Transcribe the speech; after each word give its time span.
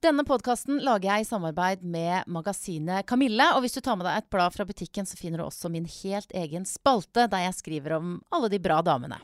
Denne 0.00 0.22
podkasten 0.24 0.78
lager 0.80 1.10
jeg 1.10 1.26
i 1.26 1.26
samarbeid 1.28 1.82
med 1.84 2.24
magasinet 2.32 3.04
Kamille. 3.04 3.44
Og 3.52 3.60
hvis 3.60 3.74
du 3.76 3.82
tar 3.84 3.98
med 4.00 4.06
deg 4.08 4.22
et 4.22 4.30
blad 4.32 4.54
fra 4.54 4.64
butikken, 4.64 5.04
så 5.04 5.18
finner 5.18 5.42
du 5.42 5.44
også 5.44 5.68
min 5.68 5.84
helt 5.84 6.32
egen 6.32 6.64
spalte, 6.64 7.26
der 7.28 7.42
jeg 7.44 7.58
skriver 7.58 7.98
om 7.98 8.14
alle 8.32 8.48
de 8.48 8.56
bra 8.64 8.78
damene. 8.80 9.18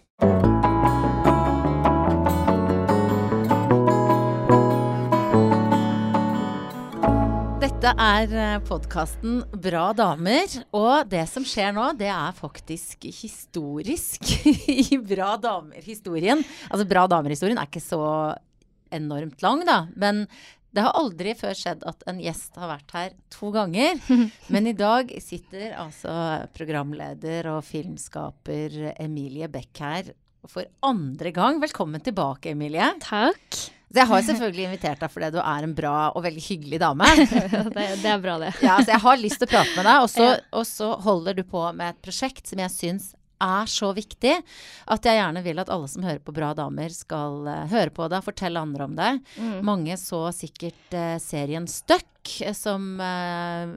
Dette 7.65 7.95
er 7.97 8.61
podkasten 8.69 9.47
Bra 9.57 9.87
damer, 9.97 10.59
og 10.77 11.09
det 11.09 11.25
som 11.33 11.47
skjer 11.49 11.73
nå, 11.73 11.95
det 11.97 12.13
er 12.13 12.37
faktisk 12.37 13.09
historisk 13.09 14.29
i 14.77 15.01
Bra 15.01 15.39
damer-historien. 15.41 16.45
Altså, 16.69 16.85
Bra 16.85 17.09
damer-historien 17.09 17.57
er 17.57 17.73
ikke 17.73 17.81
så 17.81 18.05
enormt 18.95 19.43
lang, 19.43 19.65
da, 19.67 19.87
men 19.97 20.27
det 20.75 20.85
har 20.85 20.97
aldri 20.99 21.33
før 21.39 21.55
skjedd 21.57 21.85
at 21.89 22.03
en 22.11 22.19
gjest 22.21 22.59
har 22.61 22.71
vært 22.71 22.97
her 22.97 23.15
to 23.33 23.53
ganger. 23.55 24.01
Men 24.53 24.69
i 24.69 24.75
dag 24.77 25.13
sitter 25.23 25.77
altså 25.79 26.13
programleder 26.57 27.49
og 27.55 27.65
filmskaper 27.67 28.93
Emilie 28.97 29.49
Beck 29.53 29.83
her 29.85 30.13
for 30.47 30.69
andre 30.87 31.33
gang. 31.35 31.63
Velkommen 31.63 32.03
tilbake, 32.05 32.53
Emilie. 32.53 32.93
Takk. 33.03 33.63
Så 33.87 34.03
jeg 34.03 34.11
har 34.11 34.25
selvfølgelig 34.27 34.65
invitert 34.67 35.03
deg 35.03 35.13
fordi 35.13 35.29
du 35.37 35.39
er 35.41 35.65
en 35.65 35.75
bra 35.79 35.95
og 36.11 36.25
veldig 36.27 36.43
hyggelig 36.43 36.81
dame. 36.83 37.07
det, 37.17 37.87
det, 38.03 38.11
er 38.11 38.21
bra, 38.23 38.37
det. 38.43 38.53
Ja, 38.61 38.81
så 38.83 38.93
jeg 38.93 39.03
har 39.07 39.21
lyst 39.23 39.41
til 39.41 39.49
å 39.49 39.53
prate 39.55 39.73
med 39.79 39.87
deg, 39.87 40.03
og 40.03 40.11
så, 40.13 40.27
og 40.59 40.67
så 40.69 40.91
holder 41.07 41.39
du 41.39 41.45
på 41.49 41.63
med 41.71 41.95
et 41.95 42.03
prosjekt 42.05 42.51
som 42.51 42.61
jeg 42.61 42.75
syns 42.75 43.13
er 43.43 43.71
så 43.71 43.93
viktig 43.97 44.35
at 44.93 45.07
jeg 45.09 45.19
gjerne 45.19 45.43
vil 45.45 45.63
at 45.63 45.71
alle 45.73 45.89
som 45.91 46.07
hører 46.07 46.23
på 46.25 46.35
Bra 46.37 46.53
damer, 46.57 46.93
skal 46.93 47.47
uh, 47.49 47.65
høre 47.71 47.93
på 47.95 48.09
det 48.11 48.21
og 48.21 48.29
fortelle 48.29 48.63
andre 48.63 48.89
om 48.89 48.97
det. 48.99 49.13
Mm. 49.37 49.59
Mange 49.67 49.97
så 50.01 50.27
sikkert 50.37 50.97
uh, 50.97 51.17
serien 51.23 51.69
Stuck, 51.71 52.09
som 52.59 52.97
uh, 52.99 53.71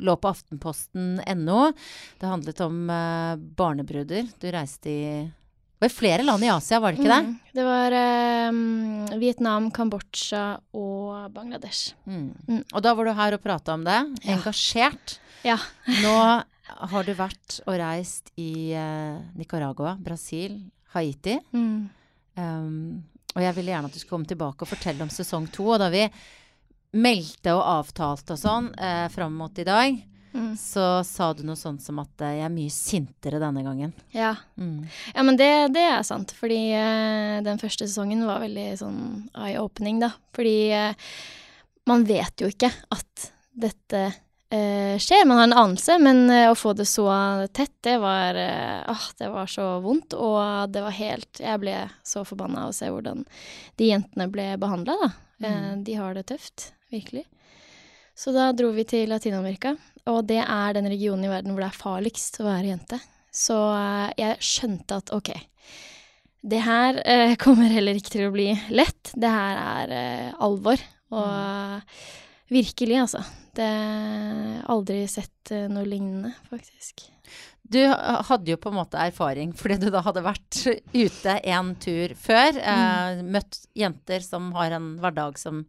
lå 0.00 0.14
på 0.16 0.30
aftenposten.no. 0.30 1.60
Det 2.20 2.30
handlet 2.30 2.64
om 2.64 2.80
barnebruder. 3.58 4.30
Du 4.40 4.48
reiste 4.54 4.90
i 4.90 5.04
det 5.80 5.88
var 5.88 5.92
flere 5.96 6.24
land 6.28 6.44
i 6.44 6.48
Asia, 6.52 6.76
var 6.76 6.92
det 6.92 7.00
ikke 7.00 7.08
det? 7.08 7.22
Mm. 7.24 7.36
Det 7.56 7.62
var 7.64 7.94
um, 8.52 9.06
Vietnam, 9.16 9.70
Kambodsja 9.72 10.42
og 10.76 11.30
Bangladesh. 11.32 11.94
Mm. 12.04 12.26
Mm. 12.44 12.58
Og 12.66 12.82
da 12.84 12.92
var 12.98 13.08
du 13.08 13.12
her 13.16 13.36
og 13.38 13.40
prata 13.40 13.78
om 13.78 13.86
det. 13.86 13.96
Ja. 14.20 14.34
Engasjert. 14.34 15.14
Ja. 15.40 15.56
Nå 16.02 16.12
har 16.92 17.06
du 17.06 17.14
vært 17.16 17.60
og 17.66 17.78
reist 17.80 18.32
i 18.40 18.72
uh, 18.76 19.20
Nicaragua, 19.38 19.96
Brasil, 20.00 20.58
Haiti. 20.94 21.38
Um, 21.52 23.00
og 23.34 23.42
jeg 23.44 23.56
ville 23.56 23.72
gjerne 23.72 23.90
at 23.90 23.94
du 23.94 24.00
skulle 24.00 24.16
komme 24.18 24.30
tilbake 24.30 24.66
og 24.66 24.70
fortelle 24.70 25.04
om 25.06 25.12
sesong 25.12 25.48
to. 25.54 25.66
Og 25.74 25.80
da 25.82 25.90
vi 25.92 26.06
meldte 26.98 27.54
og 27.54 27.66
avtalte 27.78 28.34
og 28.34 28.40
sånn 28.40 28.70
uh, 28.74 29.06
fram 29.12 29.36
mot 29.38 29.58
i 29.62 29.66
dag, 29.66 30.00
Mm. 30.30 30.56
så 30.56 31.02
sa 31.02 31.32
du 31.34 31.42
noe 31.42 31.58
sånt 31.58 31.82
som 31.82 31.98
at 31.98 32.22
jeg 32.22 32.44
er 32.44 32.52
mye 32.54 32.70
sintere 32.70 33.40
denne 33.42 33.64
gangen. 33.66 33.90
Ja, 34.14 34.36
mm. 34.54 34.84
ja 35.16 35.24
men 35.26 35.38
det, 35.40 35.50
det, 35.74 35.82
er 35.82 36.04
sant. 36.06 36.34
Fordi 36.38 36.60
uh, 36.70 37.40
den 37.42 37.58
første 37.58 37.88
sesongen 37.88 38.22
var 38.28 38.42
veldig 38.44 38.68
sånn 38.78 39.00
eye-opening, 39.34 39.98
da. 40.04 40.12
Fordi 40.36 40.56
uh, 40.76 41.14
man 41.90 42.06
vet 42.06 42.44
jo 42.44 42.50
ikke 42.50 42.70
at 42.94 43.30
dette 43.50 44.04
skjer. 44.50 45.26
Man 45.30 45.38
har 45.38 45.46
en 45.46 45.56
anelse, 45.62 45.94
men 46.02 46.24
å 46.50 46.56
få 46.58 46.72
det 46.74 46.88
så 46.90 47.06
tett, 47.54 47.76
det 47.86 47.96
var 48.02 48.34
Åh, 48.90 49.04
det 49.18 49.28
var 49.30 49.50
så 49.50 49.66
vondt. 49.84 50.16
Og 50.18 50.72
det 50.74 50.82
var 50.82 50.96
helt 50.96 51.42
Jeg 51.42 51.62
ble 51.62 51.76
så 52.02 52.24
forbanna 52.26 52.66
å 52.66 52.74
se 52.74 52.90
hvordan 52.90 53.22
de 53.78 53.92
jentene 53.92 54.26
ble 54.32 54.48
behandla, 54.58 54.96
da. 55.04 55.10
Mm. 55.40 55.84
de 55.86 55.94
har 55.96 56.18
det 56.18 56.26
tøft, 56.28 56.72
virkelig. 56.92 57.22
Så 58.20 58.34
da 58.36 58.50
dro 58.52 58.68
vi 58.76 58.84
til 58.84 59.08
Latin-Amerika. 59.08 59.76
Og 60.10 60.24
det 60.28 60.42
er 60.42 60.74
den 60.76 60.88
regionen 60.90 61.24
i 61.24 61.30
verden 61.30 61.54
hvor 61.54 61.64
det 61.64 61.70
er 61.70 61.80
farligst 61.80 62.40
å 62.42 62.48
være 62.48 62.72
jente. 62.72 62.98
Så 63.32 63.56
jeg 64.18 64.42
skjønte 64.44 64.98
at 65.00 65.12
OK, 65.14 65.30
det 66.40 66.62
her 66.64 67.00
eh, 67.04 67.36
kommer 67.42 67.70
heller 67.72 67.98
ikke 67.98 68.14
til 68.16 68.28
å 68.28 68.34
bli 68.34 68.50
lett. 68.74 69.12
Det 69.14 69.30
her 69.30 69.60
er 69.60 69.94
eh, 69.96 70.32
alvor. 70.42 70.80
Og 71.10 71.80
virkelig, 72.50 73.00
altså. 73.04 73.22
Det 73.56 73.66
har 73.66 74.66
aldri 74.70 75.02
sett 75.10 75.52
noe 75.70 75.86
lignende, 75.88 76.32
faktisk. 76.50 77.08
Du 77.70 77.80
hadde 77.86 78.50
jo 78.50 78.58
på 78.58 78.72
en 78.72 78.78
måte 78.80 78.98
erfaring 78.98 79.52
fordi 79.54 79.76
du 79.84 79.88
da 79.94 80.02
hadde 80.02 80.24
vært 80.26 80.60
ute 81.04 81.36
en 81.52 81.72
tur 81.78 82.14
før. 82.18 82.58
Mm. 82.58 83.24
møtt 83.36 83.62
jenter 83.78 84.24
som 84.26 84.50
har 84.58 84.74
en 84.78 84.92
hverdag 85.02 85.38
som 85.38 85.64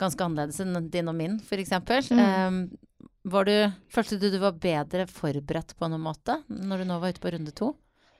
ganske 0.00 0.26
annerledes 0.26 0.60
enn 0.62 0.90
din 0.90 1.10
og 1.10 1.16
min, 1.18 1.38
f.eks. 1.42 1.74
Mm. 2.10 2.22
Um, 2.22 3.70
følte 3.94 4.18
du 4.20 4.28
du 4.30 4.38
var 4.42 4.58
bedre 4.60 5.06
forberedt 5.10 5.74
på 5.78 5.88
noen 5.88 6.02
måte 6.04 6.40
når 6.48 6.82
du 6.82 6.90
nå 6.90 7.00
var 7.02 7.14
ute 7.14 7.22
på 7.22 7.34
runde 7.34 7.54
to? 7.56 7.72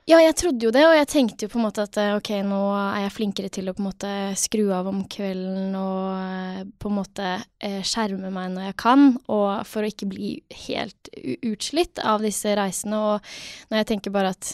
Ja, 0.05 0.19
jeg 0.21 0.35
trodde 0.37 0.67
jo 0.67 0.69
det, 0.69 0.83
og 0.85 0.93
jeg 0.93 1.07
tenkte 1.09 1.47
jo 1.47 1.49
på 1.49 1.57
en 1.57 1.63
måte 1.65 1.85
at 1.87 1.97
ok, 1.97 2.29
nå 2.45 2.59
er 2.77 3.07
jeg 3.07 3.13
flinkere 3.15 3.49
til 3.49 3.71
å 3.71 3.73
på 3.73 3.81
en 3.81 3.87
måte 3.87 4.11
skru 4.37 4.67
av 4.77 4.85
om 4.91 4.99
kvelden 5.09 5.73
og 5.79 6.11
eh, 6.19 6.59
på 6.77 6.91
en 6.91 6.97
måte 6.99 7.31
eh, 7.57 7.79
skjerme 7.81 8.29
meg 8.29 8.51
når 8.53 8.67
jeg 8.67 8.77
kan, 8.83 9.07
og 9.25 9.65
for 9.65 9.81
å 9.81 9.89
ikke 9.89 10.11
bli 10.11 10.35
helt 10.67 11.09
utslitt 11.41 12.03
av 12.05 12.21
disse 12.21 12.53
reisene. 12.53 13.01
Og 13.01 13.71
når 13.71 13.81
jeg 13.81 13.89
tenker 13.95 14.13
bare 14.13 14.35
at 14.37 14.53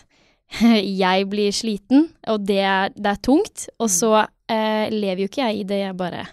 jeg 1.03 1.27
blir 1.31 1.51
sliten, 1.55 2.07
og 2.31 2.47
det 2.47 2.61
er, 2.63 2.95
det 2.95 3.11
er 3.11 3.23
tungt, 3.27 3.67
og 3.75 3.89
mm. 3.91 3.95
så 3.99 4.13
eh, 4.23 4.87
lever 4.87 5.25
jo 5.25 5.31
ikke 5.33 5.49
jeg 5.49 5.61
i 5.61 5.67
det 5.67 5.83
jeg 5.83 5.99
bare 5.99 6.25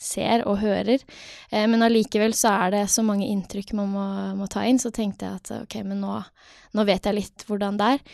ser 0.00 0.46
og 0.48 0.60
hører. 0.62 1.02
Eh, 1.50 1.66
men 1.66 1.82
allikevel 1.84 2.38
så 2.38 2.54
er 2.64 2.78
det 2.78 2.88
så 2.94 3.02
mange 3.06 3.28
inntrykk 3.28 3.74
man 3.78 3.90
må, 3.98 4.10
må, 4.38 4.46
ta 4.46 4.62
inn, 4.66 4.78
så 4.78 4.94
tenkte 4.94 5.26
jeg 5.26 5.42
at 5.42 5.56
ok, 5.64 5.80
men 5.86 6.04
nå, 6.06 6.20
nå, 6.78 6.86
vet 6.86 7.10
jeg 7.10 7.18
litt 7.18 7.50
hvordan 7.50 7.80
det 7.80 7.96
er. 7.96 8.12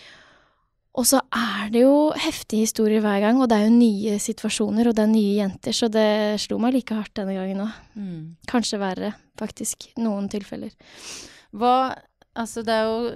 Og 0.97 1.05
så 1.05 1.21
er 1.35 1.69
det 1.75 1.83
jo 1.83 2.11
heftige 2.17 2.65
historier 2.65 3.03
hver 3.05 3.21
gang, 3.21 3.41
og 3.43 3.51
det 3.51 3.59
er 3.59 3.67
jo 3.67 3.77
nye 3.77 4.17
situasjoner, 4.23 4.89
og 4.89 4.97
det 4.97 5.05
er 5.05 5.13
nye 5.13 5.35
jenter, 5.43 5.77
så 5.77 5.91
det 5.93 6.09
slo 6.41 6.57
meg 6.63 6.79
like 6.79 6.97
hardt 6.97 7.13
denne 7.19 7.37
gangen 7.37 7.65
òg. 7.67 7.81
Mm. 8.01 8.21
Kanskje 8.49 8.81
verre, 8.81 9.13
faktisk. 9.37 9.91
Noen 10.01 10.31
tilfeller. 10.33 10.73
Hva 11.57 11.77
Altså, 12.37 12.61
det 12.67 12.75
er, 12.75 12.85
jo, 12.85 13.13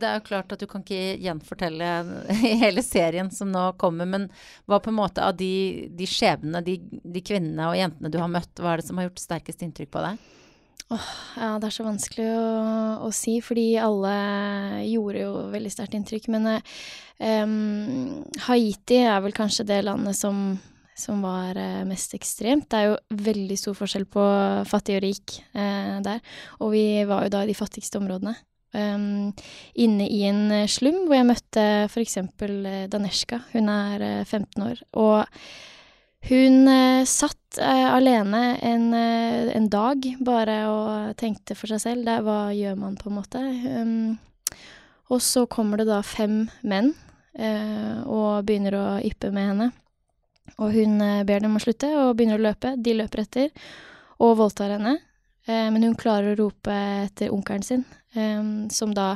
det 0.00 0.08
er 0.08 0.14
jo 0.16 0.24
klart 0.24 0.52
at 0.54 0.62
du 0.62 0.64
kan 0.70 0.80
ikke 0.80 1.18
gjenfortelle 1.20 1.88
hele 2.64 2.84
serien 2.84 3.28
som 3.34 3.50
nå 3.52 3.66
kommer, 3.80 4.08
men 4.08 4.28
hva 4.64 4.78
på 4.80 4.88
en 4.88 4.96
måte 4.96 5.24
av 5.24 5.36
de, 5.36 5.90
de 5.92 6.08
skjebnene, 6.08 6.62
de, 6.64 6.78
de, 6.88 7.24
kvinnene 7.24 7.68
og 7.68 7.76
jentene 7.76 8.12
du 8.12 8.16
har 8.22 8.32
møtt, 8.32 8.54
hva 8.56 8.72
er 8.72 8.80
det 8.80 8.88
som 8.88 9.00
har 9.00 9.10
gjort 9.10 9.20
sterkest 9.26 9.64
inntrykk 9.66 9.92
på 9.92 10.04
deg? 10.06 10.30
Oh, 10.90 11.06
ja, 11.38 11.54
det 11.62 11.68
er 11.68 11.74
så 11.76 11.86
vanskelig 11.86 12.26
å, 12.34 12.48
å, 13.06 13.12
si, 13.14 13.38
fordi 13.44 13.76
alle 13.80 14.16
gjorde 14.90 15.22
jo 15.22 15.32
veldig 15.54 15.72
sterkt 15.72 15.96
inntrykk. 15.96 16.28
Men 16.34 16.50
um, 16.52 18.20
Haiti 18.48 19.00
er 19.04 19.22
vel 19.24 19.36
kanskje 19.36 19.68
det 19.70 19.82
landet 19.86 20.18
som 20.18 20.58
som 21.02 21.22
var 21.24 21.56
eh, 21.56 21.82
mest 21.88 22.12
ekstremt. 22.14 22.68
Det 22.70 22.78
er 22.78 22.90
jo 22.90 23.22
veldig 23.26 23.56
stor 23.58 23.76
forskjell 23.78 24.04
på 24.12 24.22
fattig 24.68 24.98
og 24.98 25.04
rik 25.06 25.38
uh, 25.56 25.98
der. 26.04 26.20
Og 26.60 26.74
vi 26.74 26.84
var 27.08 27.24
jo 27.24 27.32
da 27.32 27.40
i 27.42 27.48
de 27.48 27.56
fattigste 27.56 27.98
områdene 27.98 28.34
um, 28.76 29.32
inne 29.74 30.08
i 30.08 30.22
en 30.28 30.68
slum, 30.70 31.04
hvor 31.06 31.18
jeg 31.18 31.28
møtte 31.28 31.66
f.eks. 31.88 32.18
Daneshka. 32.92 33.42
Hun 33.52 33.70
er 33.72 34.06
15 34.24 34.46
eh, 34.46 34.66
år. 34.68 34.82
Og 35.00 35.42
hun 36.22 36.68
uh, 36.68 37.04
satt 37.04 37.58
uh, 37.58 37.88
alene 37.96 38.56
en, 38.62 38.94
uh, 38.94 39.56
en, 39.56 39.68
dag 39.68 40.04
bare 40.22 40.58
og 40.70 41.16
tenkte 41.18 41.56
for 41.58 41.72
seg 41.72 41.82
selv. 41.82 42.06
Det, 42.06 42.20
hva 42.22 42.52
gjør 42.54 42.76
man, 42.78 42.98
på 42.98 43.10
en 43.10 43.16
måte? 43.18 43.42
Um, 43.42 44.60
og 45.10 45.22
så 45.24 45.44
kommer 45.50 45.82
det 45.82 45.88
da 45.90 46.00
fem 46.06 46.46
menn 46.62 46.94
og 47.32 48.44
begynner 48.44 48.74
å 48.76 48.84
yppe 49.00 49.30
med 49.32 49.46
henne. 49.48 49.66
Og 50.60 50.74
hun 50.74 50.98
ber 51.24 51.40
dem 51.40 51.54
å 51.56 51.60
slutte 51.64 51.88
og 51.96 52.10
begynner 52.18 52.36
å 52.36 52.44
løpe. 52.44 52.74
De 52.76 52.92
løper 52.92 53.22
etter 53.22 53.70
og 54.20 54.34
voldtar 54.36 54.74
henne. 54.74 54.98
men 55.48 55.82
hun 55.82 55.96
klarer 55.96 56.34
å 56.34 56.38
rope 56.42 56.76
etter 57.06 57.32
onkelen 57.32 57.64
sin, 57.64 57.86
som 58.68 58.92
da 58.92 59.14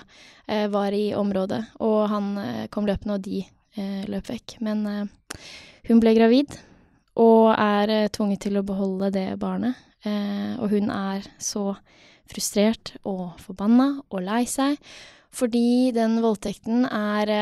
var 0.73 0.97
i 0.97 1.13
området. 1.15 1.61
Og 1.85 2.09
han 2.09 2.33
kom 2.73 2.89
løpende, 2.89 3.19
og 3.21 3.25
de 3.29 3.45
løp 4.09 4.33
vekk. 4.33 4.57
Men 4.65 5.11
hun 5.89 6.01
ble 6.01 6.17
gravid 6.17 6.57
og 7.17 7.53
er 7.53 8.11
tvunget 8.13 8.45
til 8.47 8.59
å 8.61 8.65
beholde 8.67 9.11
det 9.15 9.29
barnet. 9.41 9.75
og 10.07 10.69
hun 10.71 10.91
er 10.91 11.25
så 11.43 11.75
frustrert 12.31 12.93
og 13.03 13.41
forbanna 13.43 14.03
og 14.11 14.23
lei 14.23 14.45
seg 14.47 14.77
fordi 15.35 15.91
den 15.97 16.21
voldtekten 16.23 16.85
er 16.87 17.33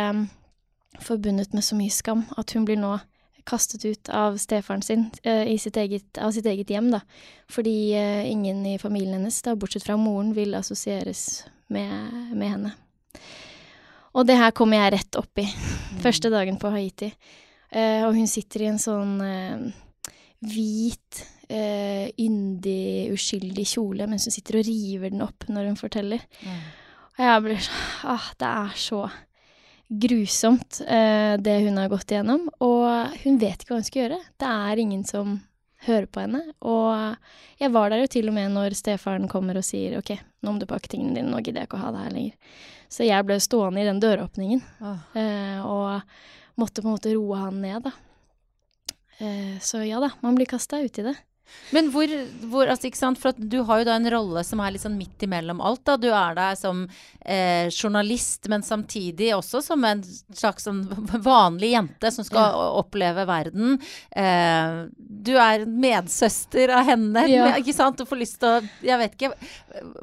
forbundet 1.03 1.53
med 1.53 1.65
så 1.67 1.77
mye 1.77 1.93
skam 1.93 2.25
at 2.39 2.55
hun 2.55 2.65
blir 2.65 2.81
nå 2.81 2.97
kastet 3.45 3.85
ut 3.85 4.09
av 4.09 4.39
stefaren 4.41 4.83
sin 4.83 5.11
i 5.25 5.57
sitt 5.61 5.77
eget, 5.77 6.19
av 6.19 6.33
sitt 6.33 6.47
eget 6.49 6.71
hjem, 6.73 6.91
da. 6.95 7.03
Fordi 7.51 7.93
ingen 8.31 8.65
i 8.67 8.79
familien 8.81 9.19
hennes, 9.19 9.43
da, 9.45 9.55
bortsett 9.57 9.85
fra 9.85 9.99
moren, 10.01 10.33
vil 10.37 10.57
assosieres 10.57 11.45
med, 11.69 12.33
med, 12.33 12.49
henne. 12.49 12.73
Og 14.15 14.27
det 14.29 14.39
her 14.41 14.55
kommer 14.57 14.81
jeg 14.81 14.95
rett 14.97 15.21
opp 15.21 15.43
i. 15.43 15.45
Mm. 15.45 16.01
Første 16.05 16.31
dagen 16.33 16.61
på 16.61 16.73
Haiti. 16.73 17.11
Uh, 17.73 18.07
og 18.09 18.15
hun 18.19 18.29
sitter 18.31 18.65
i 18.67 18.71
en 18.71 18.83
sånn 18.83 19.17
hvit 20.45 21.25
eh, 21.49 22.11
yndig, 22.21 23.13
uskyldig 23.15 23.67
kjole 23.69 24.09
mens 24.11 24.29
hun 24.29 24.35
sitter 24.35 24.61
og 24.61 24.67
river 24.69 25.13
den 25.13 25.25
opp 25.25 25.47
når 25.51 25.71
hun 25.71 25.79
forteller. 25.81 26.25
Og 27.15 27.23
jeg 27.23 27.45
blir 27.45 27.63
sånn 27.63 28.11
ah, 28.11 28.29
Det 28.41 28.51
er 28.51 28.77
så 28.81 29.01
grusomt, 30.05 30.81
eh, 30.89 31.35
det 31.39 31.59
hun 31.67 31.79
har 31.79 31.91
gått 31.93 32.11
igjennom. 32.11 32.49
Og 32.65 33.19
hun 33.23 33.41
vet 33.41 33.63
ikke 33.63 33.75
hva 33.75 33.81
hun 33.83 33.89
skal 33.89 34.03
gjøre. 34.05 34.21
Det 34.41 34.53
er 34.69 34.83
ingen 34.83 35.05
som 35.07 35.37
hører 35.85 36.09
på 36.09 36.23
henne. 36.25 36.41
Og 36.65 37.61
jeg 37.61 37.73
var 37.75 37.93
der 37.93 38.03
jo 38.03 38.11
til 38.11 38.31
og 38.33 38.37
med 38.37 38.55
når 38.57 38.77
stefaren 38.79 39.29
kommer 39.31 39.61
og 39.61 39.67
sier 39.67 39.99
OK, 40.01 40.15
nå 40.43 40.55
må 40.55 40.63
du 40.63 40.67
pakke 40.71 40.91
tingene 40.91 41.19
dine, 41.19 41.31
nå 41.31 41.43
gidder 41.45 41.63
jeg 41.63 41.71
ikke 41.71 41.79
å 41.79 41.85
ha 41.85 41.93
det 41.95 42.07
her 42.07 42.17
lenger. 42.17 42.57
Så 42.95 43.07
jeg 43.07 43.27
ble 43.29 43.37
stående 43.43 43.83
i 43.83 43.87
den 43.87 44.01
døråpningen 44.03 44.63
eh, 45.19 45.61
og 45.61 46.01
måtte 46.61 46.83
på 46.83 46.89
en 46.89 46.97
måte 46.97 47.15
roe 47.15 47.39
han 47.41 47.61
ned, 47.63 47.89
da. 47.89 47.95
Eh, 49.19 49.61
så 49.63 49.85
ja 49.87 50.01
da, 50.03 50.11
man 50.25 50.35
blir 50.39 50.51
kasta 50.51 50.81
ut 50.83 50.99
i 50.99 51.07
det. 51.11 51.17
Men 51.75 51.89
hvor, 51.93 52.11
hvor 52.51 52.71
altså, 52.71 52.89
ikke 52.89 52.99
sant? 52.99 53.19
For 53.21 53.37
du 53.37 53.59
har 53.67 53.81
jo 53.81 53.87
da 53.89 53.97
en 53.99 54.09
rolle 54.13 54.43
som 54.47 54.61
er 54.63 54.75
litt 54.75 54.85
sånn 54.85 54.97
midt 54.99 55.25
imellom 55.27 55.61
alt. 55.65 55.83
da. 55.87 55.97
Du 56.01 56.09
er 56.11 56.37
der 56.37 56.57
som 56.59 56.85
eh, 57.21 57.67
journalist, 57.69 58.49
men 58.53 58.65
samtidig 58.65 59.33
også 59.37 59.63
som 59.65 59.85
en 59.87 60.03
slags 60.05 60.67
sånn 60.69 60.83
vanlig 61.25 61.75
jente 61.75 62.13
som 62.15 62.27
skal 62.27 62.47
ja. 62.47 62.69
oppleve 62.81 63.27
verden. 63.29 63.79
Eh, 64.11 64.79
du 64.97 65.35
er 65.41 65.67
medsøster 65.69 66.75
av 66.79 66.89
henne, 66.91 67.27
ja. 67.33 67.51
ikke 67.61 67.77
sant? 67.77 67.99
Du 67.99 68.09
får 68.09 68.23
lyst 68.23 68.41
til 68.43 68.51
å 68.51 68.63
Jeg 68.85 69.01
vet 69.01 69.19
ikke. 69.19 69.35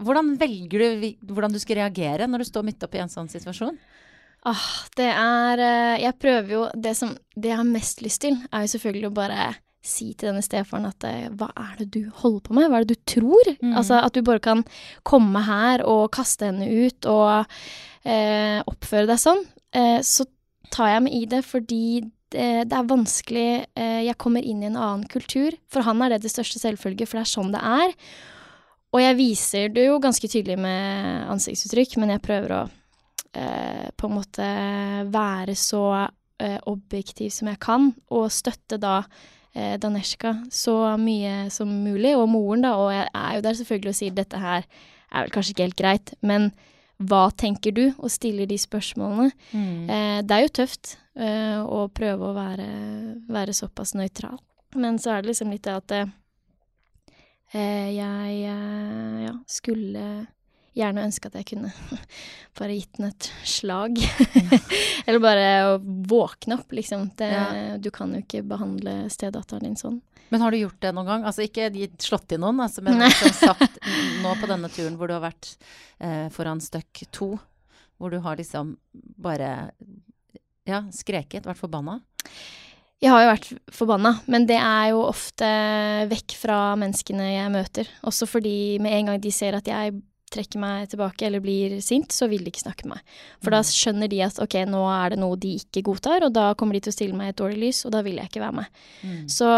Hvordan 0.01 0.35
velger 0.41 0.85
du 1.01 1.09
hvordan 1.31 1.53
du 1.53 1.59
skal 1.61 1.81
reagere 1.83 2.27
når 2.29 2.43
du 2.43 2.51
står 2.51 2.67
midt 2.67 2.85
oppi 2.85 3.01
en 3.01 3.11
sånn 3.11 3.31
situasjon? 3.31 3.77
Ah, 4.47 4.69
det 4.97 5.05
er 5.05 5.61
eh, 5.61 6.01
Jeg 6.01 6.17
prøver 6.17 6.47
jo 6.49 6.61
Det 6.73 6.95
som 6.97 7.11
det 7.35 7.51
jeg 7.51 7.59
har 7.59 7.67
mest 7.67 8.01
lyst 8.01 8.23
til, 8.23 8.39
er 8.49 8.63
jo 8.65 8.71
selvfølgelig 8.73 9.11
å 9.11 9.17
bare 9.19 9.51
si 9.85 10.11
til 10.13 10.29
denne 10.29 10.43
stefaren 10.45 10.85
at 10.85 11.05
eh, 11.09 11.29
hva 11.33 11.47
er 11.57 11.75
det 11.79 11.87
du 11.93 12.01
holder 12.21 12.41
på 12.45 12.53
med, 12.53 12.67
hva 12.69 12.79
er 12.79 12.85
det 12.85 12.97
du 12.97 13.07
tror? 13.15 13.47
Mm. 13.61 13.71
Altså 13.79 13.97
at 13.97 14.13
du 14.13 14.21
bare 14.25 14.41
kan 14.43 14.61
komme 15.07 15.41
her 15.47 15.81
og 15.89 16.11
kaste 16.13 16.49
henne 16.49 16.67
ut 16.69 17.07
og 17.09 17.47
eh, 18.05 18.59
oppføre 18.61 19.09
deg 19.09 19.21
sånn. 19.21 19.41
Eh, 19.73 19.97
så 20.05 20.27
tar 20.73 20.93
jeg 20.93 21.05
meg 21.07 21.15
i 21.17 21.23
det 21.31 21.41
fordi 21.47 21.85
det, 22.31 22.49
det 22.69 22.77
er 22.77 22.91
vanskelig 22.91 23.47
eh, 23.75 24.01
Jeg 24.05 24.19
kommer 24.21 24.45
inn 24.45 24.61
i 24.61 24.69
en 24.69 24.77
annen 24.77 25.07
kultur. 25.09 25.57
For 25.71 25.85
han 25.87 26.03
er 26.05 26.13
det 26.13 26.21
det 26.25 26.33
største 26.33 26.61
selvfølge, 26.61 27.07
for 27.09 27.19
det 27.19 27.25
er 27.25 27.33
sånn 27.33 27.55
det 27.55 27.63
er. 27.65 27.95
Og 28.91 29.01
jeg 29.01 29.17
viser 29.17 29.73
det 29.73 29.87
jo 29.87 29.99
ganske 30.03 30.27
tydelig 30.27 30.59
med 30.59 31.25
ansiktsuttrykk, 31.31 31.97
men 32.01 32.13
jeg 32.15 32.23
prøver 32.25 32.55
å 32.55 32.61
eh, 32.67 32.77
på 33.31 34.07
en 34.07 34.13
måte 34.17 34.47
være 35.07 35.53
så 35.55 35.85
eh, 36.41 36.57
objektiv 36.69 37.31
som 37.33 37.51
jeg 37.51 37.59
kan, 37.63 37.91
og 38.11 38.31
støtte 38.33 38.79
da 38.81 39.01
eh, 39.53 39.77
Daneshka 39.81 40.35
så 40.53 40.95
mye 40.99 41.49
som 41.53 41.71
mulig, 41.83 42.15
og 42.17 42.27
moren, 42.31 42.65
da, 42.65 42.75
og 42.79 42.91
jeg 42.95 43.07
er 43.13 43.37
jo 43.37 43.45
der 43.45 43.59
selvfølgelig 43.59 43.93
og 43.93 43.99
sier 44.01 44.17
dette 44.17 44.41
her 44.41 44.67
er 45.11 45.25
vel 45.25 45.33
kanskje 45.35 45.55
ikke 45.55 45.67
helt 45.67 45.81
greit, 45.81 46.13
men 46.23 46.51
hva 47.01 47.25
tenker 47.33 47.73
du, 47.73 47.85
og 47.97 48.11
stiller 48.13 48.45
de 48.47 48.57
spørsmålene. 48.61 49.31
Mm. 49.51 49.89
Eh, 49.89 50.17
det 50.23 50.37
er 50.37 50.45
jo 50.45 50.55
tøft 50.61 50.95
eh, 51.17 51.59
å 51.59 51.87
prøve 51.93 52.29
å 52.29 52.35
være, 52.37 52.71
være 53.31 53.57
såpass 53.57 53.95
nøytral, 53.97 54.39
men 54.77 54.99
så 55.01 55.15
er 55.15 55.23
det 55.23 55.33
liksom 55.33 55.53
litt 55.53 55.65
det 55.67 55.77
at 55.79 55.95
eh, 55.97 57.89
jeg 57.97 58.37
eh, 58.53 59.17
ja, 59.25 59.35
skulle 59.49 60.05
gjerne 60.77 61.03
ønske 61.07 61.27
at 61.29 61.35
jeg 61.39 61.49
kunne 61.53 61.71
bare 62.59 62.77
gitt 62.77 62.99
den 62.99 63.09
et 63.09 63.29
slag. 63.47 63.99
Eller 65.05 65.21
bare 65.23 65.49
å 65.71 65.75
våkne 65.81 66.59
opp, 66.59 66.71
liksom. 66.75 67.09
Det, 67.19 67.31
ja. 67.33 67.77
Du 67.81 67.91
kan 67.93 68.13
jo 68.15 68.23
ikke 68.23 68.43
behandle 68.47 69.03
stedatteren 69.11 69.67
din 69.67 69.79
sånn. 69.79 69.99
Men 70.31 70.45
har 70.45 70.53
du 70.53 70.61
gjort 70.61 70.79
det 70.79 70.93
noen 70.95 71.09
gang? 71.09 71.23
Altså 71.27 71.43
ikke 71.43 71.67
slått 71.99 72.31
i 72.31 72.39
noen, 72.39 72.61
altså, 72.63 72.83
men 72.85 73.03
som 73.11 73.33
sagt 73.51 73.81
nå 74.23 74.35
på 74.39 74.47
denne 74.47 74.69
turen 74.71 74.95
hvor 74.99 75.11
du 75.11 75.17
har 75.17 75.25
vært 75.25 75.57
eh, 75.99 76.29
foran 76.31 76.63
støkk 76.63 77.03
to, 77.11 77.33
hvor 77.99 78.13
du 78.13 78.21
har 78.23 78.39
liksom 78.39 78.77
bare 79.19 79.51
ja, 80.63 80.85
skreket, 80.95 81.43
vært 81.43 81.59
forbanna? 81.59 81.99
Jeg 83.01 83.11
har 83.11 83.23
jo 83.23 83.29
vært 83.31 83.49
forbanna, 83.73 84.13
men 84.29 84.45
det 84.47 84.59
er 84.61 84.91
jo 84.93 85.01
ofte 85.07 85.47
vekk 86.07 86.35
fra 86.37 86.57
menneskene 86.79 87.27
jeg 87.33 87.51
møter. 87.51 87.91
Også 88.07 88.27
fordi 88.29 88.77
med 88.79 88.93
en 88.93 89.11
gang 89.11 89.23
de 89.23 89.31
ser 89.33 89.57
at 89.57 89.67
jeg 89.67 89.97
trekker 90.31 90.61
meg 90.61 90.89
tilbake 90.91 91.25
eller 91.27 91.43
blir 91.43 91.77
sint, 91.83 92.13
så 92.15 92.27
vil 92.31 92.43
de 92.45 92.51
ikke 92.53 92.63
snakke 92.63 92.87
med 92.87 92.97
meg. 92.97 93.15
For 93.41 93.51
mm. 93.51 93.55
da 93.55 93.61
skjønner 93.67 94.11
de 94.11 94.21
at 94.25 94.39
ok, 94.43 94.57
nå 94.69 94.81
er 94.91 95.13
det 95.13 95.19
noe 95.21 95.39
de 95.41 95.53
ikke 95.59 95.83
godtar, 95.87 96.25
og 96.27 96.33
da 96.35 96.49
kommer 96.59 96.77
de 96.77 96.83
til 96.85 96.93
å 96.93 96.95
stille 96.95 97.17
meg 97.17 97.31
i 97.31 97.33
et 97.35 97.39
dårlig 97.41 97.59
lys, 97.65 97.81
og 97.87 97.95
da 97.95 98.03
vil 98.05 98.19
jeg 98.19 98.31
ikke 98.31 98.43
være 98.43 98.57
med. 98.61 98.81
Mm. 99.05 99.17
Så 99.31 99.49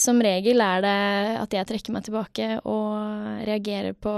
som 0.00 0.22
regel 0.24 0.64
er 0.64 0.84
det 0.84 0.96
at 1.42 1.58
jeg 1.58 1.70
trekker 1.72 1.96
meg 1.96 2.08
tilbake 2.08 2.48
og 2.62 3.44
reagerer 3.48 3.96
på 3.98 4.14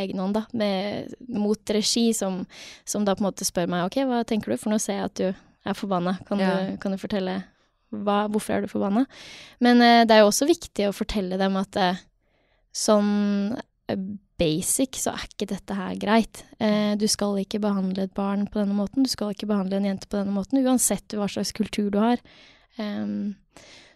egen 0.00 0.22
hånd, 0.22 0.36
da, 0.36 0.44
med, 0.56 1.14
mot 1.28 1.76
regi, 1.76 2.10
som, 2.16 2.42
som, 2.84 3.06
da 3.06 3.16
på 3.16 3.24
en 3.24 3.30
måte 3.30 3.48
spør 3.48 3.70
meg 3.70 3.86
ok, 3.88 4.02
hva 4.08 4.24
tenker 4.28 4.52
du, 4.52 4.60
for 4.60 4.72
nå 4.72 4.80
ser 4.82 5.00
jeg 5.00 5.10
at 5.10 5.20
du 5.20 5.28
er 5.30 5.76
forbanna, 5.76 6.16
kan, 6.28 6.40
ja. 6.40 6.52
du, 6.70 6.76
kan 6.80 6.94
du 6.94 7.00
fortelle 7.00 7.40
hva, 7.90 8.22
hvorfor 8.30 8.54
er 8.54 8.64
du 8.64 8.70
forbanna? 8.70 9.04
Men 9.64 9.82
eh, 9.84 10.04
det 10.06 10.14
er 10.14 10.22
jo 10.22 10.30
også 10.30 10.48
viktig 10.48 10.86
å 10.88 10.94
fortelle 10.94 11.38
dem 11.40 11.58
at 11.58 11.78
eh, 11.80 12.02
sånn 12.70 13.10
basic, 14.40 14.96
så 15.02 15.12
er 15.14 15.26
ikke 15.28 15.50
dette 15.52 15.76
her 15.76 15.98
greit. 16.00 16.42
Eh, 16.58 16.94
du 16.98 17.06
skal 17.10 17.38
ikke 17.42 17.60
behandle 17.62 18.06
et 18.08 18.16
barn 18.16 18.46
på 18.48 18.62
denne 18.62 18.76
måten, 18.76 19.04
du 19.04 19.12
skal 19.12 19.34
ikke 19.34 19.50
behandle 19.50 19.78
en 19.78 19.90
jente 19.90 20.08
på 20.08 20.18
denne 20.18 20.34
måten, 20.34 20.62
uansett 20.64 21.16
hva 21.16 21.28
slags 21.30 21.52
kultur 21.56 21.90
du 21.92 22.00
har. 22.00 22.22
Um, 22.78 23.36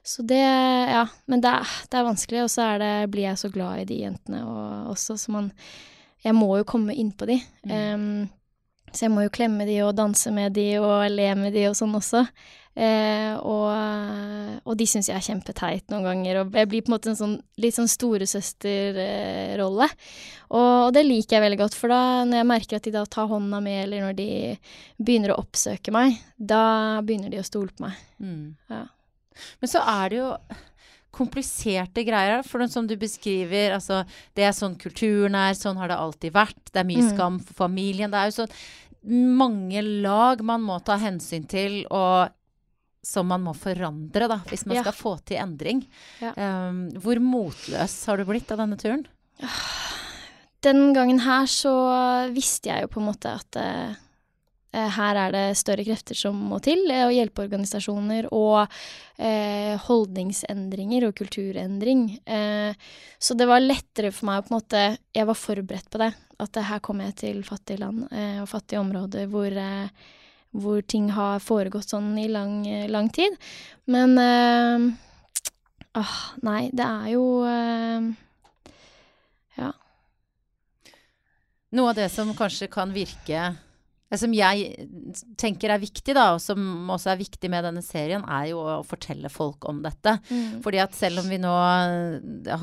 så 0.05 0.23
det 0.27 0.37
Ja, 0.37 1.07
men 1.31 1.41
det 1.41 1.53
det 1.91 1.99
er 1.99 2.05
vanskelig, 2.05 2.45
og 2.45 2.51
så 2.53 2.67
blir 3.09 3.31
jeg 3.31 3.41
så 3.41 3.49
glad 3.49 3.81
i 3.81 3.89
de 3.89 4.01
jentene 4.03 4.43
og, 4.45 4.91
også, 4.93 5.17
så 5.17 5.33
man 5.33 5.53
Jeg 6.25 6.35
må 6.35 6.57
jo 6.59 6.65
komme 6.65 6.95
innpå 6.97 7.29
de. 7.29 7.39
Um, 7.69 8.29
så 8.93 9.07
jeg 9.07 9.13
må 9.13 9.25
jo 9.25 9.33
klemme 9.33 9.67
de 9.69 9.81
og 9.85 9.97
danse 9.97 10.31
med 10.33 10.55
de 10.57 10.79
og 10.79 11.11
le 11.11 11.27
med 11.37 11.53
de 11.53 11.67
og 11.69 11.77
sånn 11.77 11.97
også. 11.99 12.25
Eh, 12.75 13.35
og, 13.39 13.71
og, 14.65 14.73
de 14.79 14.87
syns 14.91 15.07
jeg 15.07 15.15
er 15.15 15.23
kjempeteit 15.23 15.93
noen 15.93 16.09
ganger, 16.09 16.41
og 16.41 16.57
jeg 16.59 16.71
blir 16.73 16.83
på 16.83 16.91
en 16.91 16.97
måte 16.97 17.13
en 17.13 17.19
sånn 17.21 17.37
litt 17.63 17.77
sånn 17.77 17.91
storesøsterrolle. 17.91 19.89
Og, 20.51 20.91
det 20.97 21.05
liker 21.07 21.39
jeg 21.39 21.47
veldig 21.47 21.61
godt, 21.63 21.79
for 21.79 21.95
da 21.95 22.03
når 22.27 22.41
jeg 22.41 22.51
merker 22.51 22.81
at 22.81 22.89
de 22.89 22.97
da 22.97 23.07
tar 23.07 23.31
hånda 23.31 23.63
mi, 23.63 23.79
eller 23.85 24.09
når 24.09 24.19
de 24.19 24.29
begynner 24.99 25.35
å 25.35 25.41
oppsøke 25.45 25.95
meg, 25.95 26.19
da 26.37 27.01
begynner 27.07 27.31
de 27.31 27.43
å 27.43 27.47
stole 27.47 27.71
på 27.75 27.87
meg. 27.87 28.05
Mm. 28.19 28.55
Ja. 28.73 28.85
Men 29.63 29.71
så 29.71 29.83
er 29.95 30.11
det 30.11 30.23
jo 30.23 30.31
kompliserte 31.15 32.03
greier. 32.07 32.43
For 32.47 32.63
som 32.71 32.89
du 32.91 32.97
beskriver, 32.99 33.75
altså 33.77 34.03
Det 34.35 34.47
er 34.47 34.55
sånn 34.55 34.75
kulturen 34.81 35.37
er, 35.39 35.55
sånn 35.55 35.79
har 35.79 35.91
det 35.91 35.99
alltid 35.99 36.35
vært. 36.35 36.59
Det 36.73 36.83
er 36.83 36.89
mye 36.89 37.05
mm. 37.07 37.11
skam 37.15 37.39
for 37.39 37.67
familien. 37.67 38.11
Det 38.11 38.19
er 38.19 38.33
jo 38.33 38.41
sånn 38.43 38.57
mange 39.39 39.83
lag 39.85 40.41
man 40.41 40.63
må 40.65 40.79
ta 40.81 40.97
hensyn 40.97 41.45
til, 41.45 41.83
og 41.93 42.33
som 43.05 43.29
man 43.29 43.45
må 43.45 43.55
forandre, 43.57 44.29
da, 44.31 44.41
hvis 44.49 44.65
man 44.67 44.79
ja. 44.79 44.85
skal 44.87 44.97
få 44.97 45.17
til 45.29 45.41
endring. 45.43 45.85
Ja. 46.23 46.33
Um, 46.37 46.87
hvor 47.05 47.21
motløs 47.23 47.99
har 48.09 48.19
du 48.19 48.27
blitt 48.29 48.51
av 48.55 48.63
denne 48.65 48.79
turen? 48.81 49.05
Den 50.65 50.95
gangen 50.97 51.21
her 51.21 51.45
så 51.51 51.75
visste 52.33 52.71
jeg 52.71 52.87
jo 52.87 52.93
på 52.95 53.03
en 53.03 53.09
måte 53.11 53.35
at 53.37 53.59
uh, 53.61 54.01
her 54.97 55.21
er 55.21 55.35
det 55.35 55.45
større 55.61 55.85
krefter 55.87 56.17
som 56.19 56.39
må 56.51 56.59
til, 56.65 56.81
eh, 56.91 57.05
og 57.07 57.13
hjelpeorganisasjoner 57.15 58.27
og 58.35 58.65
uh, 58.65 59.75
holdningsendringer 59.85 61.07
og 61.07 61.15
kulturendring. 61.21 62.09
Uh, 62.27 62.73
så 63.21 63.37
det 63.39 63.47
var 63.51 63.63
lettere 63.63 64.11
for 64.17 64.31
meg 64.31 64.41
å 64.41 64.47
på 64.49 64.55
en 64.55 64.59
måte 64.59 64.85
Jeg 65.15 65.29
var 65.29 65.39
forberedt 65.39 65.93
på 65.93 66.03
det. 66.03 66.11
At 66.43 66.59
her 66.67 66.83
kommer 66.83 67.13
jeg 67.13 67.21
til 67.21 67.45
fattige 67.47 67.79
land 67.79 68.09
og 68.11 68.49
fattige 68.51 68.81
områder 68.81 69.29
hvor 69.31 69.55
hvor 70.55 70.85
ting 70.87 71.11
har 71.15 71.43
foregått 71.43 71.91
sånn 71.91 72.13
i 72.23 72.29
lang, 72.31 72.63
lang 72.91 73.09
tid. 73.11 73.35
Men 73.91 74.15
åh, 75.99 76.15
nei, 76.47 76.69
det 76.73 76.87
er 76.87 77.09
jo 77.15 77.25
øh, 77.47 78.13
Ja. 79.59 79.71
Noe 81.75 81.91
av 81.91 81.99
det 81.99 82.09
som 82.11 82.33
kanskje 82.39 82.71
kan 82.71 82.95
virke 82.95 83.53
det 84.15 84.21
som 84.23 84.35
jeg 84.35 84.87
tenker 85.41 85.75
er 85.75 85.83
viktig, 85.83 86.15
da, 86.17 86.31
og 86.37 86.43
som 86.43 86.91
også 86.95 87.13
er 87.13 87.21
viktig 87.21 87.51
med 87.53 87.67
denne 87.67 87.83
serien, 87.85 88.25
er 88.25 88.51
jo 88.53 88.63
å 88.63 88.79
fortelle 88.87 89.31
folk 89.33 89.67
om 89.71 89.83
dette. 89.85 90.17
Mm. 90.31 90.63
Fordi 90.65 90.83
at 90.85 90.97
selv 90.97 91.25
om 91.25 91.31
vi 91.31 91.41
nå 91.43 91.55